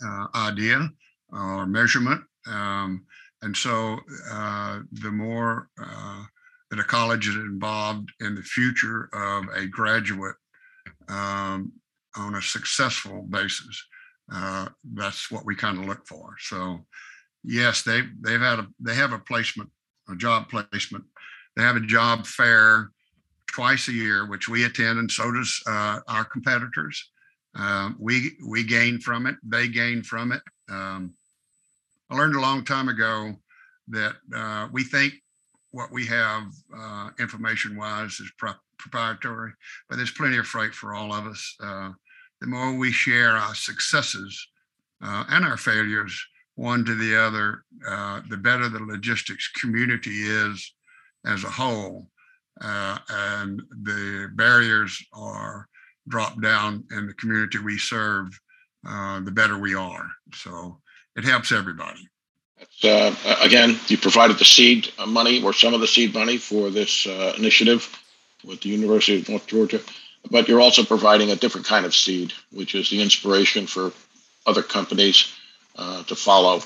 uh, 0.04 0.26
idea 0.34 0.88
or 1.30 1.66
measurement. 1.66 2.22
Um, 2.46 3.04
and 3.42 3.56
so 3.56 3.98
uh, 4.30 4.80
the 4.92 5.10
more 5.10 5.68
uh, 5.82 6.22
that 6.70 6.80
a 6.80 6.84
college 6.84 7.28
is 7.28 7.36
involved 7.36 8.10
in 8.20 8.34
the 8.34 8.42
future 8.42 9.08
of 9.12 9.44
a 9.54 9.66
graduate 9.66 10.36
um, 11.08 11.72
on 12.16 12.34
a 12.34 12.42
successful 12.42 13.26
basis. 13.30 13.86
Uh, 14.32 14.68
that's 14.94 15.30
what 15.30 15.46
we 15.46 15.54
kind 15.54 15.78
of 15.78 15.86
look 15.86 16.06
for. 16.06 16.34
So, 16.38 16.84
yes, 17.42 17.82
they 17.82 18.02
they've 18.20 18.40
had 18.40 18.58
a 18.58 18.66
they 18.80 18.94
have 18.94 19.12
a 19.12 19.18
placement, 19.18 19.70
a 20.10 20.16
job 20.16 20.50
placement. 20.50 21.04
They 21.56 21.62
have 21.62 21.76
a 21.76 21.80
job 21.80 22.26
fair 22.26 22.90
twice 23.48 23.88
a 23.88 23.92
year, 23.92 24.26
which 24.26 24.48
we 24.48 24.64
attend, 24.64 24.98
and 24.98 25.10
so 25.10 25.32
does 25.32 25.62
uh, 25.66 26.00
our 26.06 26.24
competitors. 26.24 27.10
Uh, 27.58 27.90
we 27.98 28.32
we 28.46 28.62
gain 28.62 29.00
from 29.00 29.26
it. 29.26 29.36
They 29.42 29.68
gain 29.68 30.02
from 30.02 30.32
it. 30.32 30.42
Um, 30.70 31.14
I 32.10 32.16
learned 32.16 32.36
a 32.36 32.40
long 32.40 32.64
time 32.64 32.88
ago 32.88 33.34
that 33.88 34.14
uh, 34.34 34.68
we 34.70 34.84
think 34.84 35.14
what 35.72 35.90
we 35.90 36.06
have 36.06 36.44
uh, 36.76 37.10
information 37.18 37.76
wise 37.76 38.20
is 38.20 38.30
pro- 38.38 38.52
proprietary, 38.78 39.52
but 39.88 39.96
there's 39.96 40.12
plenty 40.12 40.38
of 40.38 40.46
freight 40.46 40.74
for 40.74 40.94
all 40.94 41.12
of 41.12 41.26
us. 41.26 41.54
Uh, 41.60 41.90
the 42.40 42.46
more 42.46 42.76
we 42.76 42.92
share 42.92 43.30
our 43.30 43.54
successes 43.54 44.46
uh, 45.02 45.24
and 45.30 45.44
our 45.44 45.56
failures 45.56 46.14
one 46.54 46.84
to 46.84 46.94
the 46.94 47.16
other, 47.16 47.64
the 48.28 48.36
better 48.36 48.68
the 48.68 48.80
logistics 48.80 49.48
community 49.60 50.22
is 50.22 50.74
as 51.24 51.44
a 51.44 51.50
whole. 51.50 52.08
Uh, 52.60 52.98
and 53.08 53.62
the 53.82 54.30
barriers 54.34 55.02
are 55.12 55.68
dropped 56.08 56.40
down 56.40 56.84
in 56.90 57.06
the 57.06 57.14
community 57.14 57.58
we 57.58 57.78
serve, 57.78 58.28
uh, 58.86 59.20
the 59.20 59.30
better 59.30 59.58
we 59.58 59.74
are. 59.74 60.06
So 60.34 60.80
it 61.16 61.24
helps 61.24 61.52
everybody. 61.52 62.08
Uh, 62.82 63.14
again, 63.40 63.78
you 63.86 63.98
provided 63.98 64.38
the 64.38 64.44
seed 64.44 64.90
money 65.06 65.42
or 65.42 65.52
some 65.52 65.74
of 65.74 65.80
the 65.80 65.86
seed 65.86 66.14
money 66.14 66.38
for 66.38 66.70
this 66.70 67.06
uh, 67.06 67.34
initiative 67.36 67.88
with 68.44 68.60
the 68.60 68.68
University 68.68 69.20
of 69.20 69.28
North 69.28 69.46
Georgia, 69.46 69.80
but 70.30 70.48
you're 70.48 70.60
also 70.60 70.84
providing 70.84 71.30
a 71.30 71.36
different 71.36 71.66
kind 71.66 71.86
of 71.86 71.94
seed, 71.94 72.32
which 72.52 72.74
is 72.74 72.90
the 72.90 73.00
inspiration 73.00 73.66
for 73.66 73.92
other 74.46 74.62
companies 74.62 75.32
uh, 75.76 76.02
to 76.04 76.16
follow 76.16 76.60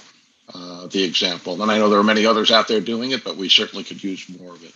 uh, 0.54 0.86
the 0.88 1.02
example. 1.02 1.62
And 1.62 1.70
I 1.70 1.78
know 1.78 1.88
there 1.88 1.98
are 1.98 2.04
many 2.04 2.26
others 2.26 2.50
out 2.50 2.68
there 2.68 2.80
doing 2.80 3.10
it, 3.10 3.24
but 3.24 3.36
we 3.36 3.48
certainly 3.48 3.84
could 3.84 4.02
use 4.02 4.28
more 4.38 4.52
of 4.52 4.64
it. 4.64 4.72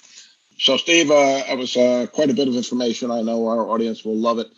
So, 0.59 0.77
Steve, 0.77 1.11
uh, 1.11 1.45
was 1.57 1.77
uh, 1.77 2.07
quite 2.13 2.31
a 2.31 2.35
bit 2.35 2.49
of 2.49 2.57
information. 2.57 3.11
I 3.11 3.23
know 3.23 3.47
our 3.49 3.69
audience 3.69 4.05
will 4.05 4.17
love 4.17 4.39
it 4.39 4.49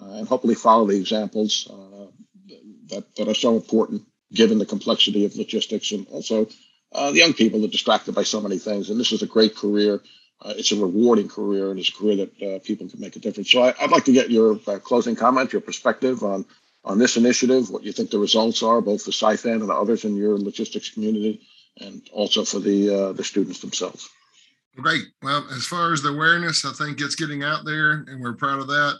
uh, 0.00 0.12
and 0.12 0.28
hopefully 0.28 0.54
follow 0.54 0.86
the 0.86 0.96
examples 0.96 1.68
uh, 1.70 2.06
that, 2.90 3.04
that 3.16 3.28
are 3.28 3.34
so 3.34 3.56
important 3.56 4.02
given 4.32 4.58
the 4.58 4.66
complexity 4.66 5.24
of 5.24 5.36
logistics 5.36 5.90
and 5.92 6.06
also 6.08 6.46
the 6.92 7.18
young 7.18 7.32
people 7.32 7.64
are 7.64 7.68
distracted 7.68 8.14
by 8.14 8.22
so 8.22 8.40
many 8.40 8.58
things. 8.58 8.90
And 8.90 9.00
this 9.00 9.12
is 9.12 9.22
a 9.22 9.26
great 9.26 9.56
career 9.56 10.00
uh, 10.40 10.54
it's 10.56 10.70
a 10.70 10.76
rewarding 10.76 11.28
career 11.28 11.70
and 11.70 11.80
it's 11.80 11.88
a 11.88 11.92
career 11.92 12.16
that 12.16 12.42
uh, 12.42 12.58
people 12.60 12.88
can 12.88 13.00
make 13.00 13.16
a 13.16 13.18
difference. 13.18 13.50
So 13.50 13.62
I, 13.62 13.74
would 13.80 13.90
like 13.90 14.04
to 14.04 14.12
get 14.12 14.30
your 14.30 14.60
uh, 14.66 14.78
closing 14.78 15.16
comment, 15.16 15.52
your 15.52 15.62
perspective 15.62 16.22
on 16.22 16.44
on 16.84 16.98
this 16.98 17.16
initiative, 17.16 17.68
what 17.70 17.82
you 17.82 17.92
think 17.92 18.10
the 18.10 18.18
results 18.18 18.62
are, 18.62 18.80
both 18.80 19.02
for 19.02 19.10
Syfan 19.10 19.60
and 19.62 19.70
others 19.70 20.04
in 20.04 20.16
your 20.16 20.38
logistics 20.38 20.90
community, 20.90 21.42
and 21.78 22.08
also 22.12 22.44
for 22.44 22.60
the 22.60 22.94
uh, 22.94 23.12
the 23.12 23.24
students 23.24 23.60
themselves. 23.60 24.08
Great. 24.80 25.04
Well, 25.22 25.46
as 25.50 25.66
far 25.66 25.92
as 25.92 26.02
the 26.02 26.10
awareness, 26.10 26.64
I 26.64 26.72
think 26.72 27.00
it's 27.00 27.16
getting 27.16 27.42
out 27.42 27.64
there, 27.64 28.04
and 28.06 28.20
we're 28.20 28.34
proud 28.34 28.60
of 28.60 28.68
that 28.68 28.98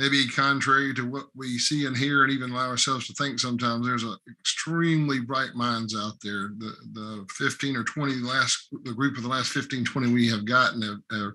maybe 0.00 0.26
contrary 0.28 0.94
to 0.94 1.02
what 1.02 1.26
we 1.36 1.58
see 1.58 1.84
and 1.84 1.94
hear 1.94 2.24
and 2.24 2.32
even 2.32 2.50
allow 2.50 2.68
ourselves 2.68 3.06
to 3.06 3.12
think 3.12 3.38
sometimes 3.38 3.86
there's 3.86 4.02
a 4.02 4.16
extremely 4.40 5.20
bright 5.20 5.54
minds 5.54 5.94
out 5.94 6.14
there 6.22 6.52
the 6.56 6.74
the 6.94 7.26
15 7.32 7.76
or 7.76 7.84
20 7.84 8.14
last 8.16 8.68
the 8.84 8.94
group 8.94 9.18
of 9.18 9.22
the 9.22 9.28
last 9.28 9.50
15 9.50 9.84
20 9.84 10.10
we 10.10 10.26
have 10.26 10.46
gotten 10.46 10.82
are, 11.12 11.34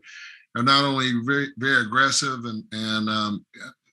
are 0.58 0.64
not 0.64 0.84
only 0.84 1.12
very 1.24 1.50
very 1.58 1.84
aggressive 1.84 2.46
and 2.46 2.64
and 2.72 3.08
um, 3.08 3.46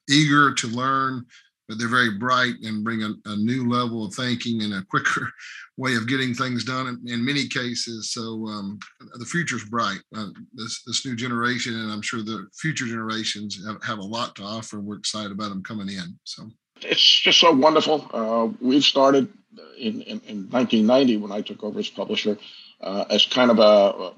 eager 0.09 0.55
to 0.55 0.69
learn 0.69 1.25
but 1.73 1.79
they're 1.79 1.89
very 1.89 2.11
bright 2.19 2.53
and 2.65 2.85
bring 2.85 3.03
a, 3.03 3.15
a, 3.25 3.37
new 3.37 3.67
level 3.67 4.05
of 4.05 4.13
thinking 4.15 4.61
and 4.61 4.75
a 4.75 4.85
quicker 4.91 5.27
way 5.79 5.95
of 5.95 6.07
getting 6.07 6.35
things 6.35 6.65
done 6.65 6.87
in, 6.87 7.01
in 7.11 7.25
many 7.25 7.49
cases. 7.49 8.13
So 8.13 8.47
um, 8.47 8.79
the 9.15 9.25
future's 9.25 9.65
bright. 9.65 10.01
Uh, 10.15 10.27
this 10.53 10.83
this 10.87 11.07
new 11.07 11.17
generation, 11.17 11.75
and 11.75 11.91
I'm 11.91 12.03
sure 12.03 12.23
the 12.23 12.47
future 12.61 12.85
generations 12.85 13.59
have, 13.67 13.83
have 13.83 13.99
a 14.01 14.05
lot 14.05 14.37
to 14.37 14.43
offer. 14.43 14.81
We're 14.81 14.99
excited 14.99 15.33
about 15.33 15.49
them 15.49 15.63
coming 15.63 15.89
in. 15.89 16.19
So 16.25 16.51
it's 16.83 17.21
just 17.21 17.41
so 17.41 17.53
wonderful. 17.53 18.07
Uh, 18.13 18.53
we've 18.61 18.85
started 18.85 19.33
in, 19.79 20.03
in, 20.03 20.21
in, 20.29 20.49
1990 20.51 21.17
when 21.17 21.33
I 21.33 21.41
took 21.41 21.65
over 21.65 21.79
as 21.79 21.89
publisher 21.89 22.37
uh, 22.83 23.07
as 23.09 23.25
kind 23.25 23.51
of 23.51 23.59
a, 23.61 24.13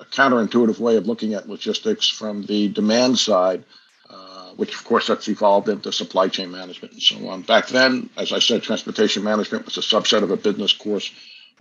a 0.00 0.04
counterintuitive 0.06 0.78
way 0.78 0.96
of 0.96 1.06
looking 1.06 1.34
at 1.34 1.50
logistics 1.50 2.08
from 2.08 2.44
the 2.46 2.68
demand 2.68 3.18
side 3.18 3.62
which 4.56 4.74
of 4.74 4.84
course 4.84 5.06
that's 5.08 5.28
evolved 5.28 5.68
into 5.68 5.92
supply 5.92 6.28
chain 6.28 6.50
management 6.50 6.92
and 6.92 7.02
so 7.02 7.28
on. 7.28 7.42
Back 7.42 7.68
then, 7.68 8.10
as 8.16 8.32
I 8.32 8.38
said, 8.38 8.62
transportation 8.62 9.24
management 9.24 9.64
was 9.64 9.76
a 9.76 9.80
subset 9.80 10.22
of 10.22 10.30
a 10.30 10.36
business 10.36 10.72
course 10.72 11.12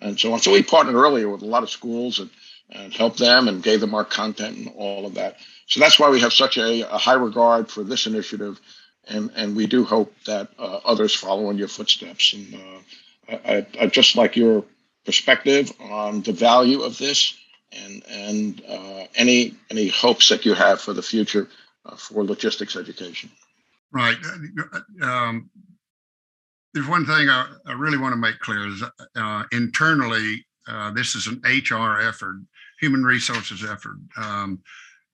and 0.02 0.20
so 0.20 0.34
on. 0.34 0.40
So 0.40 0.52
we 0.52 0.64
partnered 0.64 0.96
earlier 0.96 1.30
with 1.30 1.42
a 1.42 1.48
lot 1.48 1.64
of 1.64 1.70
schools 1.70 2.20
and, 2.20 2.30
and 2.70 2.94
helped 2.94 3.20
them 3.20 3.48
and 3.48 3.64
gave 3.64 3.80
them 3.82 3.96
our 3.96 4.06
content 4.06 4.58
and 4.58 4.72
all 4.76 5.06
of 5.06 5.16
that. 5.16 5.38
So 5.68 5.80
that's 5.80 6.00
why 6.00 6.10
we 6.10 6.20
have 6.22 6.34
such 6.34 6.58
a, 6.58 6.94
a 6.94 6.98
high 6.98 7.14
regard 7.14 7.70
for 7.70 7.84
this 7.84 8.06
initiative. 8.06 8.60
And, 9.08 9.32
and 9.36 9.56
we 9.56 9.68
do 9.68 9.84
hope 9.84 10.14
that 10.26 10.50
uh, 10.58 10.80
others 10.86 11.14
follow 11.14 11.50
in 11.50 11.58
your 11.58 11.68
footsteps. 11.68 12.34
And 12.34 12.56
uh, 12.56 13.38
I, 13.46 13.68
I 13.80 13.88
just 13.88 14.16
like 14.16 14.36
your 14.36 14.64
perspective 15.06 15.72
on 15.82 16.22
the 16.22 16.32
value 16.32 16.82
of 16.82 16.98
this 16.98 17.38
and, 17.74 18.04
and 18.08 18.64
uh, 18.68 19.08
any, 19.16 19.56
any 19.70 19.88
hopes 19.88 20.30
that 20.30 20.46
you 20.46 20.54
have 20.54 20.80
for 20.80 20.94
the 20.94 21.02
future 21.02 21.44
uh, 21.44 21.62
for 21.98 22.24
logistics 22.24 22.76
education. 22.76 23.30
Right. 23.91 24.17
Uh, 25.02 25.06
um, 25.06 25.50
there's 26.74 26.88
one 26.88 27.06
thing 27.06 27.30
I, 27.30 27.48
I, 27.67 27.74
really 27.74 28.00
want 28.00 28.13
to 28.13 28.17
make 28.17 28.39
clear 28.39 28.67
is 28.67 28.84
uh, 29.15 29.43
internally, 29.52 30.43
uh, 30.67 30.91
this 30.91 31.13
is 31.13 31.28
an 31.28 31.39
HR 31.46 32.00
effort, 32.02 32.38
human 32.80 33.04
resources 33.04 33.63
effort. 33.63 33.98
Um, 34.17 34.60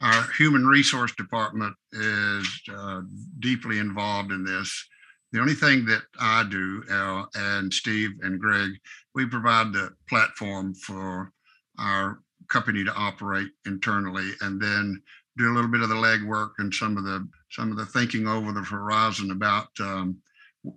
our 0.01 0.31
human 0.37 0.65
resource 0.65 1.13
department 1.15 1.75
is 1.91 2.61
uh, 2.73 3.01
deeply 3.39 3.79
involved 3.79 4.31
in 4.31 4.45
this. 4.45 4.87
The 5.33 5.41
only 5.41 5.53
thing 5.53 5.85
that 5.85 6.03
I 6.19 6.45
do, 6.49 6.83
Al 6.89 7.29
and 7.35 7.71
Steve 7.73 8.11
and 8.21 8.39
Greg, 8.39 8.71
we 9.13 9.25
provide 9.25 9.73
the 9.73 9.89
platform 10.07 10.73
for 10.73 11.33
our 11.77 12.21
company 12.47 12.83
to 12.83 12.93
operate 12.93 13.49
internally, 13.65 14.31
and 14.41 14.61
then 14.61 15.01
do 15.39 15.51
a 15.51 15.55
little 15.55 15.71
bit 15.71 15.81
of 15.81 15.89
the 15.89 15.95
legwork 15.95 16.51
and 16.59 16.73
some 16.73 16.97
of 16.97 17.03
the 17.05 17.27
some 17.49 17.71
of 17.71 17.77
the 17.77 17.85
thinking 17.85 18.27
over 18.27 18.51
the 18.51 18.61
horizon 18.61 19.31
about 19.31 19.67
um, 19.79 20.17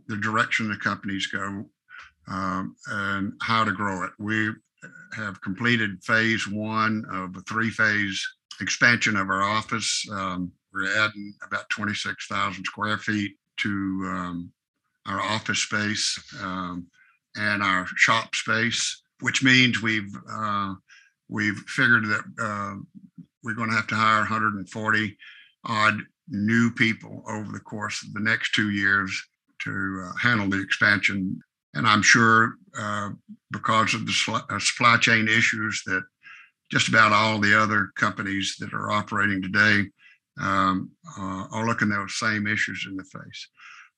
the 0.06 0.16
direction 0.16 0.68
the 0.68 0.76
companies 0.76 1.26
go 1.26 1.64
um, 2.28 2.76
and 2.86 3.32
how 3.42 3.64
to 3.64 3.72
grow 3.72 4.04
it. 4.04 4.12
We 4.18 4.50
have 5.16 5.40
completed 5.42 6.02
phase 6.02 6.46
one 6.48 7.04
of 7.12 7.36
a 7.36 7.40
three 7.40 7.70
phase 7.70 8.24
expansion 8.60 9.16
of 9.16 9.28
our 9.28 9.42
office. 9.42 10.06
Um, 10.10 10.52
we're 10.72 10.96
adding 10.96 11.34
about 11.46 11.68
26,000 11.70 12.64
square 12.64 12.98
feet 12.98 13.32
to 13.58 13.68
um, 14.06 14.52
our 15.06 15.20
office 15.20 15.58
space 15.58 16.18
um, 16.40 16.86
and 17.36 17.62
our 17.62 17.86
shop 17.96 18.34
space, 18.34 19.02
which 19.20 19.42
means 19.42 19.82
we've 19.82 20.14
uh, 20.30 20.74
we've 21.28 21.58
figured 21.66 22.04
that 22.06 22.24
uh, 22.40 22.74
we're 23.42 23.54
going 23.54 23.70
to 23.70 23.76
have 23.76 23.86
to 23.88 23.94
hire 23.94 24.20
140 24.20 25.16
odd 25.64 26.00
new 26.28 26.70
people 26.72 27.22
over 27.28 27.50
the 27.52 27.60
course 27.60 28.02
of 28.04 28.12
the 28.14 28.20
next 28.20 28.54
two 28.54 28.70
years 28.70 29.20
to 29.60 30.04
uh, 30.06 30.16
handle 30.16 30.48
the 30.48 30.60
expansion. 30.60 31.40
And 31.74 31.86
I'm 31.86 32.02
sure 32.02 32.54
uh, 32.78 33.10
because 33.50 33.94
of 33.94 34.06
the 34.06 34.12
sl- 34.12 34.36
uh, 34.50 34.58
supply 34.58 34.96
chain 34.98 35.28
issues 35.28 35.82
that 35.86 36.02
just 36.70 36.88
about 36.88 37.12
all 37.12 37.38
the 37.38 37.58
other 37.58 37.90
companies 37.96 38.56
that 38.60 38.72
are 38.72 38.90
operating 38.90 39.42
today 39.42 39.88
um, 40.40 40.90
uh, 41.18 41.46
are 41.52 41.66
looking 41.66 41.90
those 41.90 42.18
same 42.18 42.46
issues 42.46 42.86
in 42.88 42.96
the 42.96 43.04
face. 43.04 43.48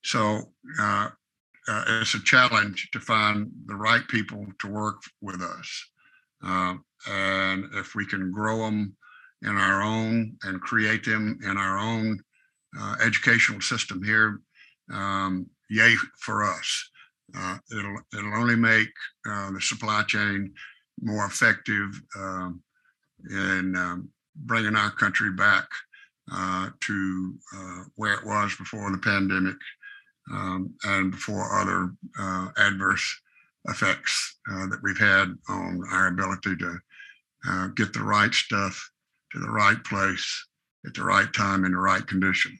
So 0.03 0.51
uh, 0.79 1.09
uh, 1.67 1.83
it's 1.87 2.13
a 2.13 2.23
challenge 2.23 2.89
to 2.91 2.99
find 2.99 3.49
the 3.65 3.75
right 3.75 4.05
people 4.07 4.45
to 4.59 4.67
work 4.67 4.97
with 5.21 5.41
us. 5.41 5.89
and 7.07 7.65
if 7.75 7.95
we 7.95 8.05
can 8.05 8.31
grow 8.31 8.57
them 8.57 8.95
in 9.45 9.57
our 9.57 9.81
own 9.81 10.35
and 10.43 10.61
create 10.61 11.05
them 11.05 11.39
in 11.43 11.57
our 11.57 11.77
own 11.77 12.19
uh, 12.79 12.95
educational 13.03 13.61
system 13.61 14.03
here, 14.03 14.41
um, 14.91 15.47
yay 15.69 15.95
for 16.19 16.43
us. 16.43 16.89
Uh, 17.35 17.57
it'll 17.71 17.97
it'll 18.13 18.35
only 18.35 18.55
make 18.55 18.89
uh, 19.29 19.51
the 19.51 19.61
supply 19.61 20.03
chain 20.07 20.53
more 21.01 21.25
effective 21.25 22.01
um, 22.17 22.61
in 23.29 23.75
um, 23.75 24.09
bringing 24.35 24.75
our 24.75 24.91
country 24.91 25.31
back 25.31 25.65
uh, 26.31 26.69
to 26.81 27.33
uh, 27.55 27.83
where 27.95 28.13
it 28.13 28.25
was 28.25 28.55
before 28.55 28.91
the 28.91 28.97
pandemic 28.97 29.55
um, 30.31 30.73
and 30.85 31.11
before 31.11 31.59
other 31.59 31.91
uh, 32.19 32.47
adverse 32.57 33.19
effects 33.67 34.37
that 34.45 34.79
we've 34.83 34.99
had 34.99 35.35
on 35.49 35.81
our 35.91 36.07
ability 36.07 36.55
to 36.55 36.79
get 37.75 37.91
the 37.93 38.03
right 38.03 38.33
stuff 38.33 38.91
to 39.35 39.41
the 39.41 39.51
right 39.51 39.81
place 39.83 40.47
at 40.85 40.93
the 40.93 41.03
right 41.03 41.31
time 41.33 41.65
in 41.65 41.73
the 41.73 41.77
right 41.77 42.05
condition. 42.05 42.57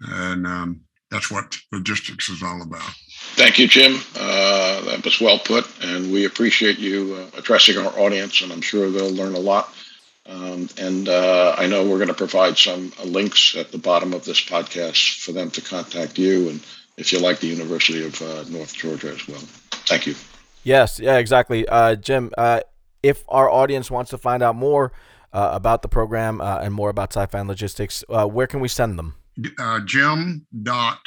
And 0.00 0.46
um, 0.46 0.80
that's 1.10 1.30
what 1.30 1.56
logistics 1.72 2.28
is 2.28 2.42
all 2.42 2.62
about. 2.62 2.90
Thank 3.34 3.58
you, 3.58 3.68
Jim. 3.68 4.00
Uh, 4.18 4.80
that 4.82 5.04
was 5.04 5.20
well 5.20 5.38
put, 5.38 5.66
and 5.82 6.12
we 6.12 6.24
appreciate 6.24 6.78
you 6.78 7.14
uh, 7.14 7.38
addressing 7.38 7.78
our 7.78 7.98
audience, 7.98 8.40
and 8.42 8.52
I'm 8.52 8.60
sure 8.60 8.90
they'll 8.90 9.12
learn 9.12 9.34
a 9.34 9.38
lot. 9.38 9.72
Um, 10.26 10.68
and 10.78 11.08
uh, 11.08 11.54
I 11.56 11.66
know 11.66 11.88
we're 11.88 11.98
going 11.98 12.08
to 12.08 12.14
provide 12.14 12.58
some 12.58 12.92
uh, 12.98 13.04
links 13.04 13.54
at 13.54 13.70
the 13.70 13.78
bottom 13.78 14.12
of 14.12 14.24
this 14.24 14.40
podcast 14.40 15.20
for 15.20 15.32
them 15.32 15.50
to 15.52 15.60
contact 15.60 16.18
you, 16.18 16.48
and 16.48 16.60
if 16.96 17.12
you 17.12 17.20
like 17.20 17.40
the 17.40 17.46
University 17.46 18.04
of 18.04 18.20
uh, 18.22 18.44
North 18.48 18.74
Georgia 18.74 19.12
as 19.12 19.28
well. 19.28 19.42
Thank 19.70 20.06
you. 20.06 20.14
Yes, 20.64 20.98
yeah, 20.98 21.18
exactly. 21.18 21.68
Uh, 21.68 21.94
Jim, 21.94 22.32
if 23.02 23.22
our 23.28 23.48
audience 23.48 23.88
wants 23.90 24.10
to 24.10 24.18
find 24.18 24.42
out 24.42 24.56
more, 24.56 24.92
uh, 25.36 25.50
about 25.52 25.82
the 25.82 25.88
program 25.88 26.40
uh, 26.40 26.58
and 26.62 26.72
more 26.72 26.88
about 26.88 27.10
Syfan 27.10 27.46
Logistics, 27.46 28.02
uh, 28.08 28.26
where 28.26 28.46
can 28.46 28.60
we 28.60 28.68
send 28.68 28.98
them? 28.98 29.14
Uh, 29.58 29.80
Jim 29.80 30.46
dot 30.62 31.00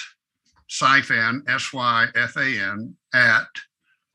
Syfan 0.69 1.41
S 1.49 1.73
Y 1.73 2.07
F 2.15 2.37
A 2.37 2.59
N 2.59 2.95
at 3.11 3.47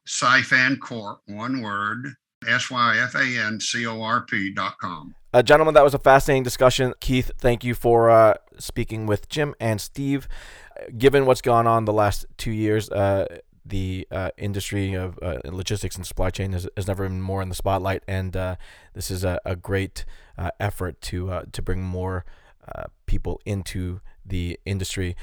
Syfan 0.07 0.79
Corp 0.79 1.19
one 1.27 1.63
word 1.63 2.15
S 2.49 2.71
Y 2.71 2.97
F 2.97 3.17
A 3.17 3.27
N 3.45 3.59
C 3.59 3.87
O 3.87 4.01
R 4.03 4.25
P 4.25 4.55
dot 4.55 4.79
com. 4.81 5.15
Uh, 5.33 5.43
gentlemen, 5.43 5.75
that 5.75 5.83
was 5.83 5.95
a 5.95 5.99
fascinating 5.99 6.45
discussion. 6.45 6.95
Keith, 7.01 7.33
thank 7.39 7.65
you 7.65 7.75
for 7.75 8.09
uh, 8.09 8.35
speaking 8.57 9.07
with 9.07 9.29
Jim 9.29 9.53
and 9.59 9.81
Steve. 9.81 10.29
Given 10.97 11.27
what's 11.27 11.41
gone 11.41 11.67
on 11.67 11.87
the 11.87 11.93
last 11.93 12.25
two 12.37 12.53
years, 12.53 12.89
uh, 12.91 13.27
the 13.65 14.07
uh, 14.11 14.31
industry 14.37 14.95
of 14.95 15.19
uh, 15.23 15.39
logistics 15.45 15.97
and 15.97 16.07
supply 16.07 16.31
chain 16.31 16.53
has, 16.53 16.69
has, 16.77 16.87
never 16.87 17.09
been 17.09 17.23
more 17.23 17.41
in 17.41 17.49
the 17.49 17.55
spotlight, 17.55 18.03
and 18.07 18.37
uh, 18.37 18.57
this 18.93 19.11
is 19.11 19.25
a, 19.25 19.41
a 19.45 19.57
great 19.57 20.05
uh, 20.37 20.51
effort 20.61 21.01
to 21.01 21.31
uh, 21.31 21.45
to 21.53 21.63
bring 21.63 21.83
more 21.83 22.25
uh, 22.75 22.85
people 23.07 23.41
into 23.47 24.01
the 24.25 24.59
industry. 24.67 25.17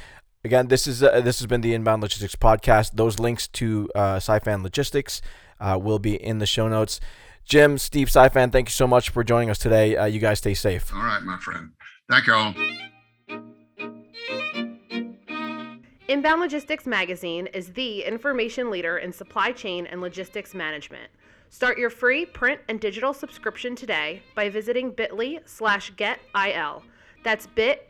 Again, 0.44 0.70
this 0.70 0.88
is 0.88 1.02
this 1.02 1.40
has 1.40 1.46
been 1.46 1.62
the 1.62 1.74
Inbound 1.74 2.02
Logistics 2.02 2.36
podcast. 2.36 2.92
Those 2.94 3.20
links 3.20 3.48
to 3.50 3.90
uh, 3.94 4.20
Logistics 4.46 5.22
will 5.60 6.00
be 6.00 6.16
in 6.16 6.40
the 6.40 6.48
show 6.48 6.68
notes. 6.68 7.00
Jim, 7.46 7.78
Steve, 7.78 8.08
Syfan, 8.08 8.52
thank 8.52 8.70
you 8.70 8.74
so 8.74 8.88
much 8.88 9.10
for 9.10 9.24
joining 9.24 9.50
us 9.50 9.60
today. 9.60 10.10
you 10.10 10.20
guys 10.20 10.40
stay 10.40 10.54
safe. 10.54 10.92
All 10.94 11.04
right, 11.04 11.22
my 11.22 11.38
friend. 11.38 11.72
Thank 12.10 12.28
you 12.28 12.34
all. 12.34 12.54
Inbound 16.12 16.41
Logistics 16.41 16.86
Magazine 16.86 17.47
is 17.54 17.71
the 17.71 18.04
information 18.04 18.69
leader 18.69 18.97
in 18.97 19.13
supply 19.13 19.54
chain 19.54 19.86
and 19.86 20.02
logistics 20.02 20.54
management. 20.54 21.10
Start 21.50 21.78
your 21.78 21.89
free 21.89 22.26
print 22.26 22.60
and 22.67 22.82
digital 22.82 23.13
subscription 23.13 23.78
today 23.78 24.21
by 24.36 24.50
visiting 24.50 24.91
bit.ly 24.91 25.39
slash 25.45 25.93
getil. 25.93 26.84
That's 27.24 27.47
bit.ly 27.47 27.84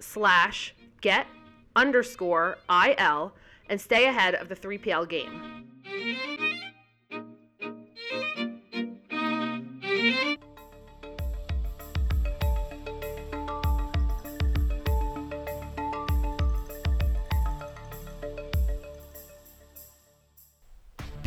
slash 0.00 0.74
get 1.00 1.26
underscore 1.74 2.58
il 2.68 3.32
and 3.70 3.80
stay 3.80 4.04
ahead 4.04 4.34
of 4.34 4.50
the 4.50 4.56
3PL 4.56 5.08
game. 5.08 5.51